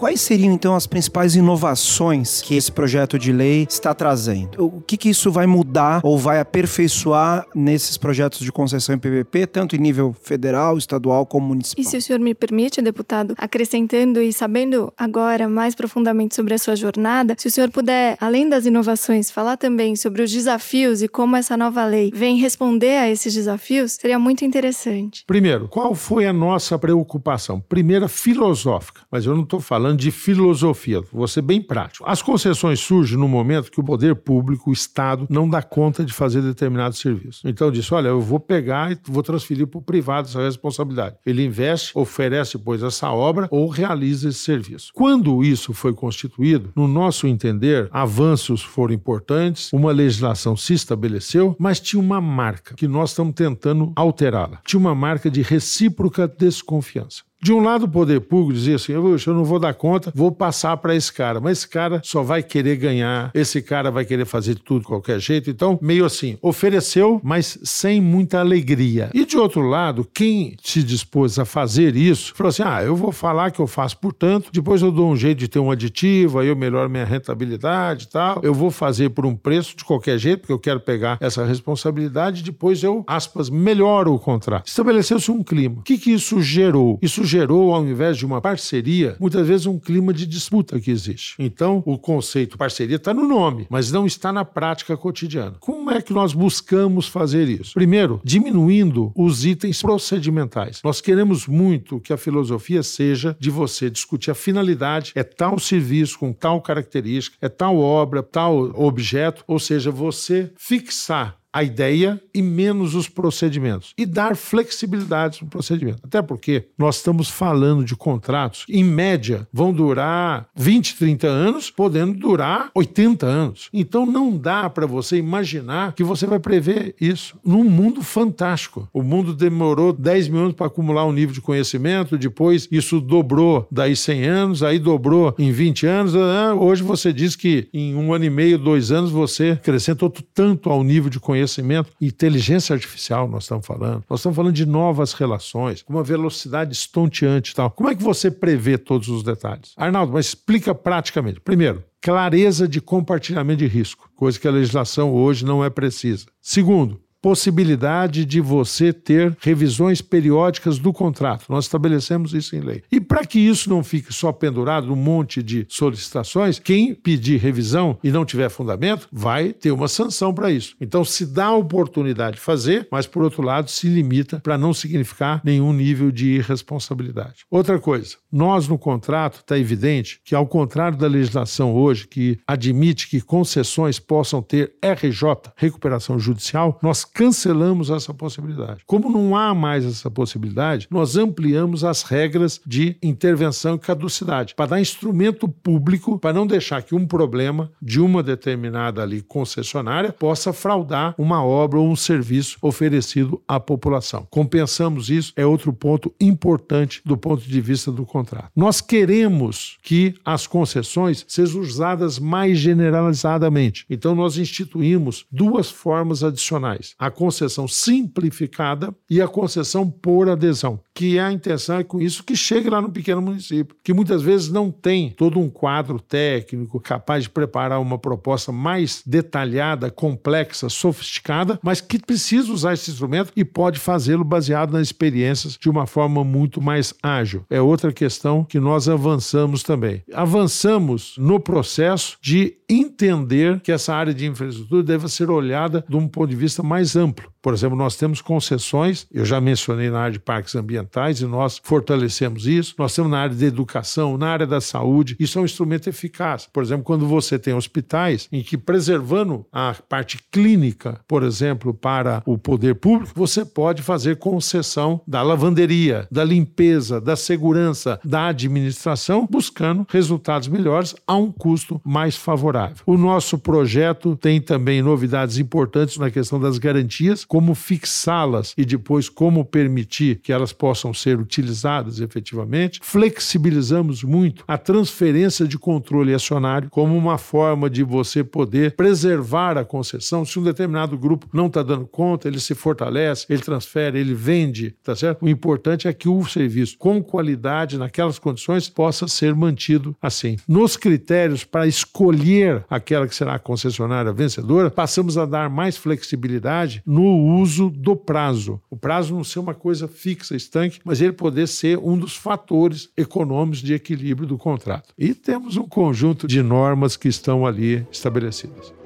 Quais 0.00 0.22
seriam 0.22 0.54
então 0.54 0.74
as 0.74 0.86
principais 0.86 1.36
inovações 1.36 2.40
que 2.40 2.56
esse 2.56 2.72
projeto 2.72 3.18
de 3.18 3.30
lei 3.32 3.66
está 3.68 3.92
trazendo? 3.92 4.64
O 4.64 4.80
que, 4.80 4.96
que 4.96 5.10
isso 5.10 5.30
vai 5.30 5.46
mudar 5.46 6.00
ou 6.02 6.16
vai 6.16 6.40
aperfeiçoar 6.40 7.46
nesses 7.54 7.98
projetos 7.98 8.38
de 8.40 8.50
concessão 8.50 8.94
em 8.94 8.98
PPP, 8.98 9.46
tanto 9.46 9.76
em 9.76 9.78
nível 9.78 10.16
federal, 10.22 10.78
estadual 10.78 11.26
como 11.26 11.48
municipal? 11.48 11.84
E 11.84 11.86
se 11.86 11.98
o 11.98 12.00
senhor 12.00 12.18
me 12.18 12.34
permite, 12.34 12.80
deputado, 12.80 13.34
acrescentando 13.36 14.22
e 14.22 14.32
sabendo 14.32 14.90
agora 14.96 15.46
mais 15.50 15.74
profundamente 15.74 16.34
sobre 16.34 16.54
a 16.54 16.58
sua 16.58 16.76
jornada, 16.76 17.34
se 17.36 17.48
o 17.48 17.50
senhor 17.50 17.68
puder, 17.70 18.16
além 18.22 18.48
das 18.48 18.64
inovações, 18.64 19.30
falar 19.30 19.58
também 19.58 19.96
sobre 19.96 20.22
os 20.22 20.32
desafios 20.32 21.02
e 21.02 21.08
como 21.08 21.36
essa 21.36 21.58
nova 21.58 21.84
lei 21.84 22.10
vem 22.14 22.38
responder 22.38 22.96
a 22.96 23.10
esses 23.10 23.34
desafios, 23.34 23.98
seria 24.00 24.18
muito 24.18 24.46
interessante. 24.46 25.24
Primeiro, 25.26 25.68
qual 25.68 25.94
foi 25.94 26.26
a 26.26 26.32
nossa 26.32 26.78
preocupação? 26.78 27.60
Primeira, 27.68 28.08
filosófica, 28.08 29.02
mas 29.10 29.26
eu 29.26 29.36
não 29.36 29.42
estou 29.42 29.60
falando 29.60 29.89
falando 29.90 29.98
de 29.98 30.10
filosofia, 30.10 31.02
vou 31.12 31.26
ser 31.26 31.42
bem 31.42 31.60
prático. 31.60 32.04
As 32.06 32.22
concessões 32.22 32.80
surgem 32.80 33.18
no 33.18 33.28
momento 33.28 33.70
que 33.70 33.80
o 33.80 33.84
poder 33.84 34.14
público, 34.14 34.70
o 34.70 34.72
Estado, 34.72 35.26
não 35.28 35.48
dá 35.48 35.62
conta 35.62 36.04
de 36.04 36.12
fazer 36.12 36.42
determinado 36.42 36.94
serviço. 36.94 37.40
Então 37.44 37.70
disse: 37.70 37.92
olha, 37.92 38.08
eu 38.08 38.20
vou 38.20 38.38
pegar 38.38 38.92
e 38.92 38.98
vou 39.04 39.22
transferir 39.22 39.66
para 39.66 39.78
o 39.78 39.82
privado 39.82 40.28
essa 40.28 40.42
responsabilidade. 40.42 41.16
Ele 41.26 41.44
investe, 41.44 41.92
oferece, 41.94 42.58
pois, 42.58 42.82
essa 42.82 43.10
obra 43.10 43.48
ou 43.50 43.68
realiza 43.68 44.28
esse 44.28 44.38
serviço. 44.38 44.92
Quando 44.94 45.42
isso 45.42 45.72
foi 45.72 45.92
constituído, 45.92 46.72
no 46.76 46.86
nosso 46.86 47.26
entender, 47.26 47.88
avanços 47.90 48.62
foram 48.62 48.94
importantes, 48.94 49.72
uma 49.72 49.92
legislação 49.92 50.56
se 50.56 50.74
estabeleceu, 50.74 51.56
mas 51.58 51.80
tinha 51.80 52.00
uma 52.00 52.20
marca 52.20 52.74
que 52.74 52.86
nós 52.86 53.10
estamos 53.10 53.34
tentando 53.34 53.92
alterá-la. 53.96 54.60
Tinha 54.64 54.80
uma 54.80 54.94
marca 54.94 55.30
de 55.30 55.42
recíproca 55.42 56.28
desconfiança. 56.28 57.29
De 57.42 57.54
um 57.54 57.60
lado, 57.62 57.86
o 57.86 57.88
poder 57.88 58.20
público 58.20 58.52
dizia 58.52 58.76
assim: 58.76 58.92
eu 58.92 59.18
não 59.28 59.44
vou 59.44 59.58
dar 59.58 59.72
conta, 59.72 60.12
vou 60.14 60.30
passar 60.30 60.76
para 60.76 60.94
esse 60.94 61.10
cara. 61.10 61.40
Mas 61.40 61.58
esse 61.58 61.68
cara 61.68 62.00
só 62.04 62.22
vai 62.22 62.42
querer 62.42 62.76
ganhar, 62.76 63.30
esse 63.32 63.62
cara 63.62 63.90
vai 63.90 64.04
querer 64.04 64.26
fazer 64.26 64.56
tudo 64.56 64.80
de 64.80 64.86
qualquer 64.86 65.18
jeito. 65.18 65.48
Então, 65.48 65.78
meio 65.80 66.04
assim, 66.04 66.36
ofereceu, 66.42 67.18
mas 67.24 67.58
sem 67.62 67.98
muita 67.98 68.40
alegria. 68.40 69.10
E 69.14 69.24
de 69.24 69.38
outro 69.38 69.62
lado, 69.62 70.06
quem 70.12 70.54
se 70.62 70.82
dispôs 70.82 71.38
a 71.38 71.46
fazer 71.46 71.96
isso, 71.96 72.34
falou 72.34 72.50
assim: 72.50 72.62
ah, 72.62 72.82
eu 72.82 72.94
vou 72.94 73.10
falar 73.10 73.50
que 73.50 73.60
eu 73.60 73.66
faço 73.66 73.96
por 73.96 74.12
tanto, 74.12 74.50
depois 74.52 74.82
eu 74.82 74.92
dou 74.92 75.10
um 75.10 75.16
jeito 75.16 75.38
de 75.38 75.48
ter 75.48 75.58
um 75.58 75.70
aditivo, 75.70 76.40
aí 76.40 76.48
eu 76.48 76.56
melhoro 76.56 76.90
minha 76.90 77.06
rentabilidade 77.06 78.04
e 78.04 78.08
tal. 78.08 78.40
Eu 78.42 78.52
vou 78.52 78.70
fazer 78.70 79.10
por 79.10 79.24
um 79.24 79.34
preço 79.34 79.74
de 79.74 79.84
qualquer 79.84 80.18
jeito, 80.18 80.40
porque 80.40 80.52
eu 80.52 80.58
quero 80.58 80.80
pegar 80.80 81.16
essa 81.18 81.42
responsabilidade, 81.46 82.42
depois 82.42 82.82
eu, 82.82 83.02
aspas, 83.06 83.48
melhoro 83.48 84.12
o 84.12 84.18
contrato. 84.18 84.66
Estabeleceu-se 84.66 85.30
um 85.30 85.42
clima. 85.42 85.76
O 85.80 85.82
que, 85.82 85.96
que 85.96 86.12
isso 86.12 86.42
gerou? 86.42 86.98
Isso 87.00 87.24
gerou, 87.30 87.72
ao 87.72 87.84
invés 87.86 88.16
de 88.16 88.26
uma 88.26 88.40
parceria, 88.40 89.16
muitas 89.20 89.46
vezes 89.46 89.66
um 89.66 89.78
clima 89.78 90.12
de 90.12 90.26
disputa 90.26 90.80
que 90.80 90.90
existe. 90.90 91.34
Então, 91.38 91.82
o 91.86 91.96
conceito 91.96 92.58
parceria 92.58 92.96
está 92.96 93.14
no 93.14 93.26
nome, 93.26 93.66
mas 93.70 93.92
não 93.92 94.04
está 94.04 94.32
na 94.32 94.44
prática 94.44 94.96
cotidiana. 94.96 95.56
Como 95.60 95.90
é 95.90 96.02
que 96.02 96.12
nós 96.12 96.32
buscamos 96.32 97.06
fazer 97.06 97.48
isso? 97.48 97.74
Primeiro, 97.74 98.20
diminuindo 98.24 99.12
os 99.14 99.44
itens 99.44 99.80
procedimentais. 99.80 100.80
Nós 100.82 101.00
queremos 101.00 101.46
muito 101.46 102.00
que 102.00 102.12
a 102.12 102.16
filosofia 102.16 102.82
seja 102.82 103.36
de 103.38 103.50
você 103.50 103.88
discutir 103.88 104.30
a 104.30 104.34
finalidade, 104.34 105.12
é 105.14 105.22
tal 105.22 105.58
serviço 105.58 106.18
com 106.18 106.32
tal 106.32 106.60
característica, 106.60 107.36
é 107.40 107.48
tal 107.48 107.78
obra, 107.78 108.22
tal 108.22 108.56
objeto, 108.74 109.44
ou 109.46 109.58
seja, 109.58 109.90
você 109.90 110.50
fixar 110.56 111.39
a 111.52 111.62
ideia 111.62 112.20
e 112.34 112.40
menos 112.40 112.94
os 112.94 113.08
procedimentos. 113.08 113.92
E 113.98 114.06
dar 114.06 114.36
flexibilidade 114.36 115.40
no 115.42 115.48
procedimento. 115.48 116.00
Até 116.04 116.22
porque 116.22 116.66
nós 116.78 116.96
estamos 116.96 117.28
falando 117.28 117.84
de 117.84 117.96
contratos 117.96 118.64
em 118.68 118.84
média, 118.84 119.46
vão 119.52 119.72
durar 119.72 120.48
20, 120.54 120.96
30 120.96 121.26
anos, 121.26 121.70
podendo 121.70 122.14
durar 122.14 122.70
80 122.74 123.26
anos. 123.26 123.68
Então 123.72 124.06
não 124.06 124.36
dá 124.36 124.70
para 124.70 124.86
você 124.86 125.16
imaginar 125.16 125.92
que 125.94 126.04
você 126.04 126.26
vai 126.26 126.38
prever 126.38 126.94
isso 127.00 127.38
num 127.44 127.64
mundo 127.64 128.02
fantástico. 128.02 128.88
O 128.92 129.02
mundo 129.02 129.34
demorou 129.34 129.92
10 129.92 130.28
mil 130.28 130.40
anos 130.42 130.54
para 130.54 130.66
acumular 130.66 131.04
um 131.04 131.12
nível 131.12 131.34
de 131.34 131.40
conhecimento, 131.40 132.16
depois 132.16 132.68
isso 132.70 133.00
dobrou 133.00 133.66
daí 133.70 133.96
100 133.96 134.24
anos, 134.24 134.62
aí 134.62 134.78
dobrou 134.78 135.34
em 135.38 135.50
20 135.50 135.86
anos. 135.86 136.14
Ah, 136.14 136.54
hoje 136.54 136.82
você 136.82 137.12
diz 137.12 137.34
que 137.34 137.68
em 137.72 137.94
um 137.94 138.12
ano 138.12 138.24
e 138.24 138.30
meio, 138.30 138.58
dois 138.58 138.92
anos, 138.92 139.10
você 139.10 139.50
acrescentou 139.50 140.12
tanto 140.34 140.70
ao 140.70 140.84
nível 140.84 141.10
de 141.10 141.18
conhecimento 141.18 141.39
conhecimento, 141.40 141.90
inteligência 142.00 142.74
artificial, 142.74 143.28
nós 143.28 143.44
estamos 143.44 143.66
falando. 143.66 144.04
Nós 144.08 144.20
estamos 144.20 144.36
falando 144.36 144.54
de 144.54 144.66
novas 144.66 145.12
relações, 145.12 145.82
com 145.82 145.94
uma 145.94 146.02
velocidade 146.02 146.72
estonteante 146.72 147.52
e 147.52 147.54
tal. 147.54 147.70
Como 147.70 147.88
é 147.88 147.94
que 147.94 148.02
você 148.02 148.30
prevê 148.30 148.76
todos 148.76 149.08
os 149.08 149.22
detalhes? 149.22 149.72
Arnaldo, 149.76 150.12
mas 150.12 150.26
explica 150.26 150.74
praticamente. 150.74 151.40
Primeiro, 151.40 151.82
clareza 152.00 152.68
de 152.68 152.80
compartilhamento 152.80 153.58
de 153.58 153.66
risco, 153.66 154.10
coisa 154.14 154.38
que 154.38 154.46
a 154.46 154.50
legislação 154.50 155.12
hoje 155.12 155.44
não 155.44 155.64
é 155.64 155.70
precisa. 155.70 156.26
Segundo, 156.40 157.00
possibilidade 157.20 158.24
de 158.24 158.40
você 158.40 158.92
ter 158.92 159.36
revisões 159.40 160.00
periódicas 160.00 160.78
do 160.78 160.92
contrato. 160.92 161.46
Nós 161.48 161.64
estabelecemos 161.64 162.34
isso 162.34 162.56
em 162.56 162.60
lei. 162.60 162.82
E 162.90 163.00
para 163.00 163.24
que 163.24 163.38
isso 163.38 163.68
não 163.68 163.82
fique 163.84 164.12
só 164.12 164.32
pendurado 164.32 164.86
num 164.86 164.96
monte 164.96 165.42
de 165.42 165.66
solicitações, 165.68 166.58
quem 166.58 166.94
pedir 166.94 167.38
revisão 167.38 167.98
e 168.02 168.10
não 168.10 168.24
tiver 168.24 168.48
fundamento 168.48 169.08
vai 169.12 169.52
ter 169.52 169.70
uma 169.70 169.88
sanção 169.88 170.32
para 170.32 170.50
isso. 170.50 170.74
Então 170.80 171.04
se 171.04 171.26
dá 171.26 171.46
a 171.46 171.56
oportunidade 171.56 172.36
de 172.36 172.42
fazer, 172.42 172.88
mas 172.90 173.06
por 173.06 173.22
outro 173.22 173.42
lado 173.42 173.70
se 173.70 173.88
limita 173.88 174.40
para 174.40 174.58
não 174.58 174.72
significar 174.72 175.40
nenhum 175.44 175.72
nível 175.72 176.10
de 176.10 176.36
irresponsabilidade. 176.36 177.44
Outra 177.50 177.78
coisa, 177.78 178.16
nós 178.32 178.68
no 178.68 178.78
contrato 178.78 179.40
está 179.40 179.58
evidente 179.58 180.20
que 180.24 180.34
ao 180.34 180.46
contrário 180.46 180.96
da 180.96 181.06
legislação 181.06 181.74
hoje 181.74 182.06
que 182.06 182.38
admite 182.46 183.08
que 183.08 183.20
concessões 183.20 183.98
possam 183.98 184.42
ter 184.42 184.72
RJ, 184.82 185.52
recuperação 185.56 186.18
judicial, 186.18 186.78
nós 186.82 187.04
cancelamos 187.12 187.90
essa 187.90 188.12
possibilidade. 188.14 188.82
Como 188.86 189.10
não 189.10 189.36
há 189.36 189.54
mais 189.54 189.84
essa 189.84 190.10
possibilidade, 190.10 190.86
nós 190.90 191.16
ampliamos 191.16 191.84
as 191.84 192.02
regras 192.02 192.60
de 192.66 192.96
intervenção 193.02 193.74
e 193.74 193.78
caducidade 193.78 194.54
para 194.54 194.70
dar 194.70 194.80
instrumento 194.80 195.48
público 195.48 196.18
para 196.18 196.32
não 196.32 196.46
deixar 196.46 196.82
que 196.82 196.94
um 196.94 197.06
problema 197.06 197.70
de 197.80 198.00
uma 198.00 198.22
determinada 198.22 199.02
ali 199.02 199.22
concessionária 199.22 200.12
possa 200.12 200.52
fraudar 200.52 201.14
uma 201.18 201.44
obra 201.44 201.78
ou 201.78 201.88
um 201.88 201.96
serviço 201.96 202.58
oferecido 202.62 203.40
à 203.46 203.58
população. 203.58 204.26
Compensamos 204.30 205.10
isso, 205.10 205.32
é 205.36 205.44
outro 205.44 205.72
ponto 205.72 206.14
importante 206.20 207.02
do 207.04 207.16
ponto 207.16 207.42
de 207.42 207.60
vista 207.60 207.90
do 207.90 208.04
contrato. 208.04 208.50
Nós 208.54 208.80
queremos 208.80 209.78
que 209.82 210.14
as 210.24 210.46
concessões 210.46 211.24
sejam 211.28 211.60
usadas 211.60 212.18
mais 212.18 212.58
generalizadamente. 212.58 213.84
Então, 213.88 214.14
nós 214.14 214.36
instituímos 214.36 215.26
duas 215.30 215.70
formas 215.70 216.22
adicionais: 216.22 216.94
a 217.00 217.10
concessão 217.10 217.66
simplificada 217.66 218.94
e 219.08 219.22
a 219.22 219.26
concessão 219.26 219.88
por 219.90 220.28
adesão, 220.28 220.78
que 220.94 221.16
é 221.16 221.22
a 221.22 221.32
intenção 221.32 221.78
é 221.78 221.84
com 221.84 221.98
isso 221.98 222.22
que 222.22 222.36
chegue 222.36 222.68
lá 222.68 222.82
no 222.82 222.92
pequeno 222.92 223.22
município, 223.22 223.74
que 223.82 223.94
muitas 223.94 224.20
vezes 224.20 224.50
não 224.50 224.70
tem 224.70 225.10
todo 225.10 225.40
um 225.40 225.48
quadro 225.48 225.98
técnico 225.98 226.78
capaz 226.78 227.22
de 227.22 227.30
preparar 227.30 227.80
uma 227.80 227.98
proposta 227.98 228.52
mais 228.52 229.02
detalhada, 229.06 229.90
complexa, 229.90 230.68
sofisticada, 230.68 231.58
mas 231.62 231.80
que 231.80 231.98
precisa 231.98 232.52
usar 232.52 232.74
esse 232.74 232.90
instrumento 232.90 233.32
e 233.34 233.46
pode 233.46 233.78
fazê-lo 233.78 234.22
baseado 234.22 234.72
nas 234.72 234.82
experiências 234.82 235.56
de 235.58 235.70
uma 235.70 235.86
forma 235.86 236.22
muito 236.22 236.60
mais 236.60 236.92
ágil. 237.02 237.46
É 237.48 237.62
outra 237.62 237.94
questão 237.94 238.44
que 238.44 238.60
nós 238.60 238.90
avançamos 238.90 239.62
também. 239.62 240.02
Avançamos 240.12 241.14
no 241.16 241.40
processo 241.40 242.18
de 242.20 242.56
entender 242.68 243.60
que 243.60 243.72
essa 243.72 243.94
área 243.94 244.12
de 244.12 244.26
infraestrutura 244.26 244.82
deve 244.82 245.08
ser 245.08 245.30
olhada 245.30 245.84
de 245.88 245.96
um 245.96 246.06
ponto 246.06 246.28
de 246.28 246.36
vista 246.36 246.62
mais 246.62 246.89
amplo. 246.96 247.30
Por 247.42 247.54
exemplo, 247.54 247.76
nós 247.76 247.96
temos 247.96 248.20
concessões, 248.20 249.06
eu 249.10 249.24
já 249.24 249.40
mencionei 249.40 249.90
na 249.90 250.00
área 250.00 250.12
de 250.12 250.18
parques 250.18 250.54
ambientais 250.54 251.20
e 251.20 251.26
nós 251.26 251.60
fortalecemos 251.62 252.46
isso. 252.46 252.74
Nós 252.78 252.94
temos 252.94 253.10
na 253.10 253.20
área 253.20 253.34
de 253.34 253.44
educação, 253.44 254.18
na 254.18 254.28
área 254.28 254.46
da 254.46 254.60
saúde. 254.60 255.16
Isso 255.18 255.38
é 255.38 255.42
um 255.42 255.44
instrumento 255.46 255.88
eficaz. 255.88 256.46
Por 256.52 256.62
exemplo, 256.62 256.84
quando 256.84 257.06
você 257.06 257.38
tem 257.38 257.54
hospitais 257.54 258.28
em 258.30 258.42
que 258.42 258.58
preservando 258.58 259.46
a 259.50 259.74
parte 259.88 260.18
clínica, 260.30 261.00
por 261.08 261.22
exemplo, 261.22 261.72
para 261.72 262.22
o 262.26 262.36
poder 262.36 262.74
público, 262.74 263.12
você 263.14 263.44
pode 263.44 263.82
fazer 263.82 264.16
concessão 264.16 265.00
da 265.06 265.22
lavanderia, 265.22 266.06
da 266.10 266.24
limpeza, 266.24 267.00
da 267.00 267.16
segurança, 267.16 267.98
da 268.04 268.26
administração, 268.26 269.26
buscando 269.30 269.86
resultados 269.88 270.48
melhores 270.48 270.94
a 271.06 271.16
um 271.16 271.32
custo 271.32 271.80
mais 271.82 272.16
favorável. 272.16 272.76
O 272.84 272.98
nosso 272.98 273.38
projeto 273.38 274.14
tem 274.14 274.40
também 274.40 274.82
novidades 274.82 275.38
importantes 275.38 275.96
na 275.96 276.10
questão 276.10 276.38
das 276.38 276.58
garantias 276.58 276.79
como 277.24 277.54
fixá-las 277.54 278.54
e 278.56 278.64
depois 278.64 279.08
como 279.08 279.44
permitir 279.44 280.20
que 280.22 280.32
elas 280.32 280.52
possam 280.52 280.92
ser 280.94 281.18
utilizadas 281.18 282.00
efetivamente. 282.00 282.80
Flexibilizamos 282.82 284.02
muito 284.02 284.44
a 284.46 284.56
transferência 284.56 285.46
de 285.46 285.58
controle 285.58 286.14
acionário 286.14 286.70
como 286.70 286.96
uma 286.96 287.18
forma 287.18 287.68
de 287.68 287.82
você 287.82 288.22
poder 288.22 288.76
preservar 288.76 289.58
a 289.58 289.64
concessão. 289.64 290.24
Se 290.24 290.38
um 290.38 290.42
determinado 290.42 290.96
grupo 290.96 291.28
não 291.32 291.46
está 291.46 291.62
dando 291.62 291.86
conta, 291.86 292.28
ele 292.28 292.40
se 292.40 292.54
fortalece, 292.54 293.26
ele 293.28 293.42
transfere, 293.42 293.98
ele 293.98 294.14
vende, 294.14 294.74
tá 294.82 294.94
certo? 294.94 295.24
O 295.24 295.28
importante 295.28 295.88
é 295.88 295.92
que 295.92 296.08
o 296.08 296.24
serviço 296.24 296.76
com 296.78 297.02
qualidade 297.02 297.78
naquelas 297.78 298.18
condições 298.18 298.68
possa 298.68 299.08
ser 299.08 299.34
mantido 299.34 299.96
assim. 300.00 300.36
Nos 300.46 300.76
critérios 300.76 301.44
para 301.44 301.66
escolher 301.66 302.64
aquela 302.68 303.06
que 303.06 303.14
será 303.14 303.34
a 303.34 303.38
concessionária 303.38 304.12
vencedora, 304.12 304.70
passamos 304.70 305.18
a 305.18 305.26
dar 305.26 305.50
mais 305.50 305.76
flexibilidade 305.76 306.69
no 306.86 307.04
uso 307.40 307.70
do 307.70 307.96
prazo. 307.96 308.60
O 308.70 308.76
prazo 308.76 309.14
não 309.14 309.24
ser 309.24 309.38
uma 309.38 309.54
coisa 309.54 309.88
fixa, 309.88 310.36
estanque, 310.36 310.80
mas 310.84 311.00
ele 311.00 311.12
poder 311.12 311.46
ser 311.46 311.78
um 311.78 311.98
dos 311.98 312.16
fatores 312.16 312.88
econômicos 312.96 313.60
de 313.60 313.74
equilíbrio 313.74 314.26
do 314.26 314.38
contrato. 314.38 314.94
E 314.98 315.14
temos 315.14 315.56
um 315.56 315.66
conjunto 315.66 316.26
de 316.26 316.42
normas 316.42 316.96
que 316.96 317.08
estão 317.08 317.46
ali 317.46 317.86
estabelecidas. 317.90 318.79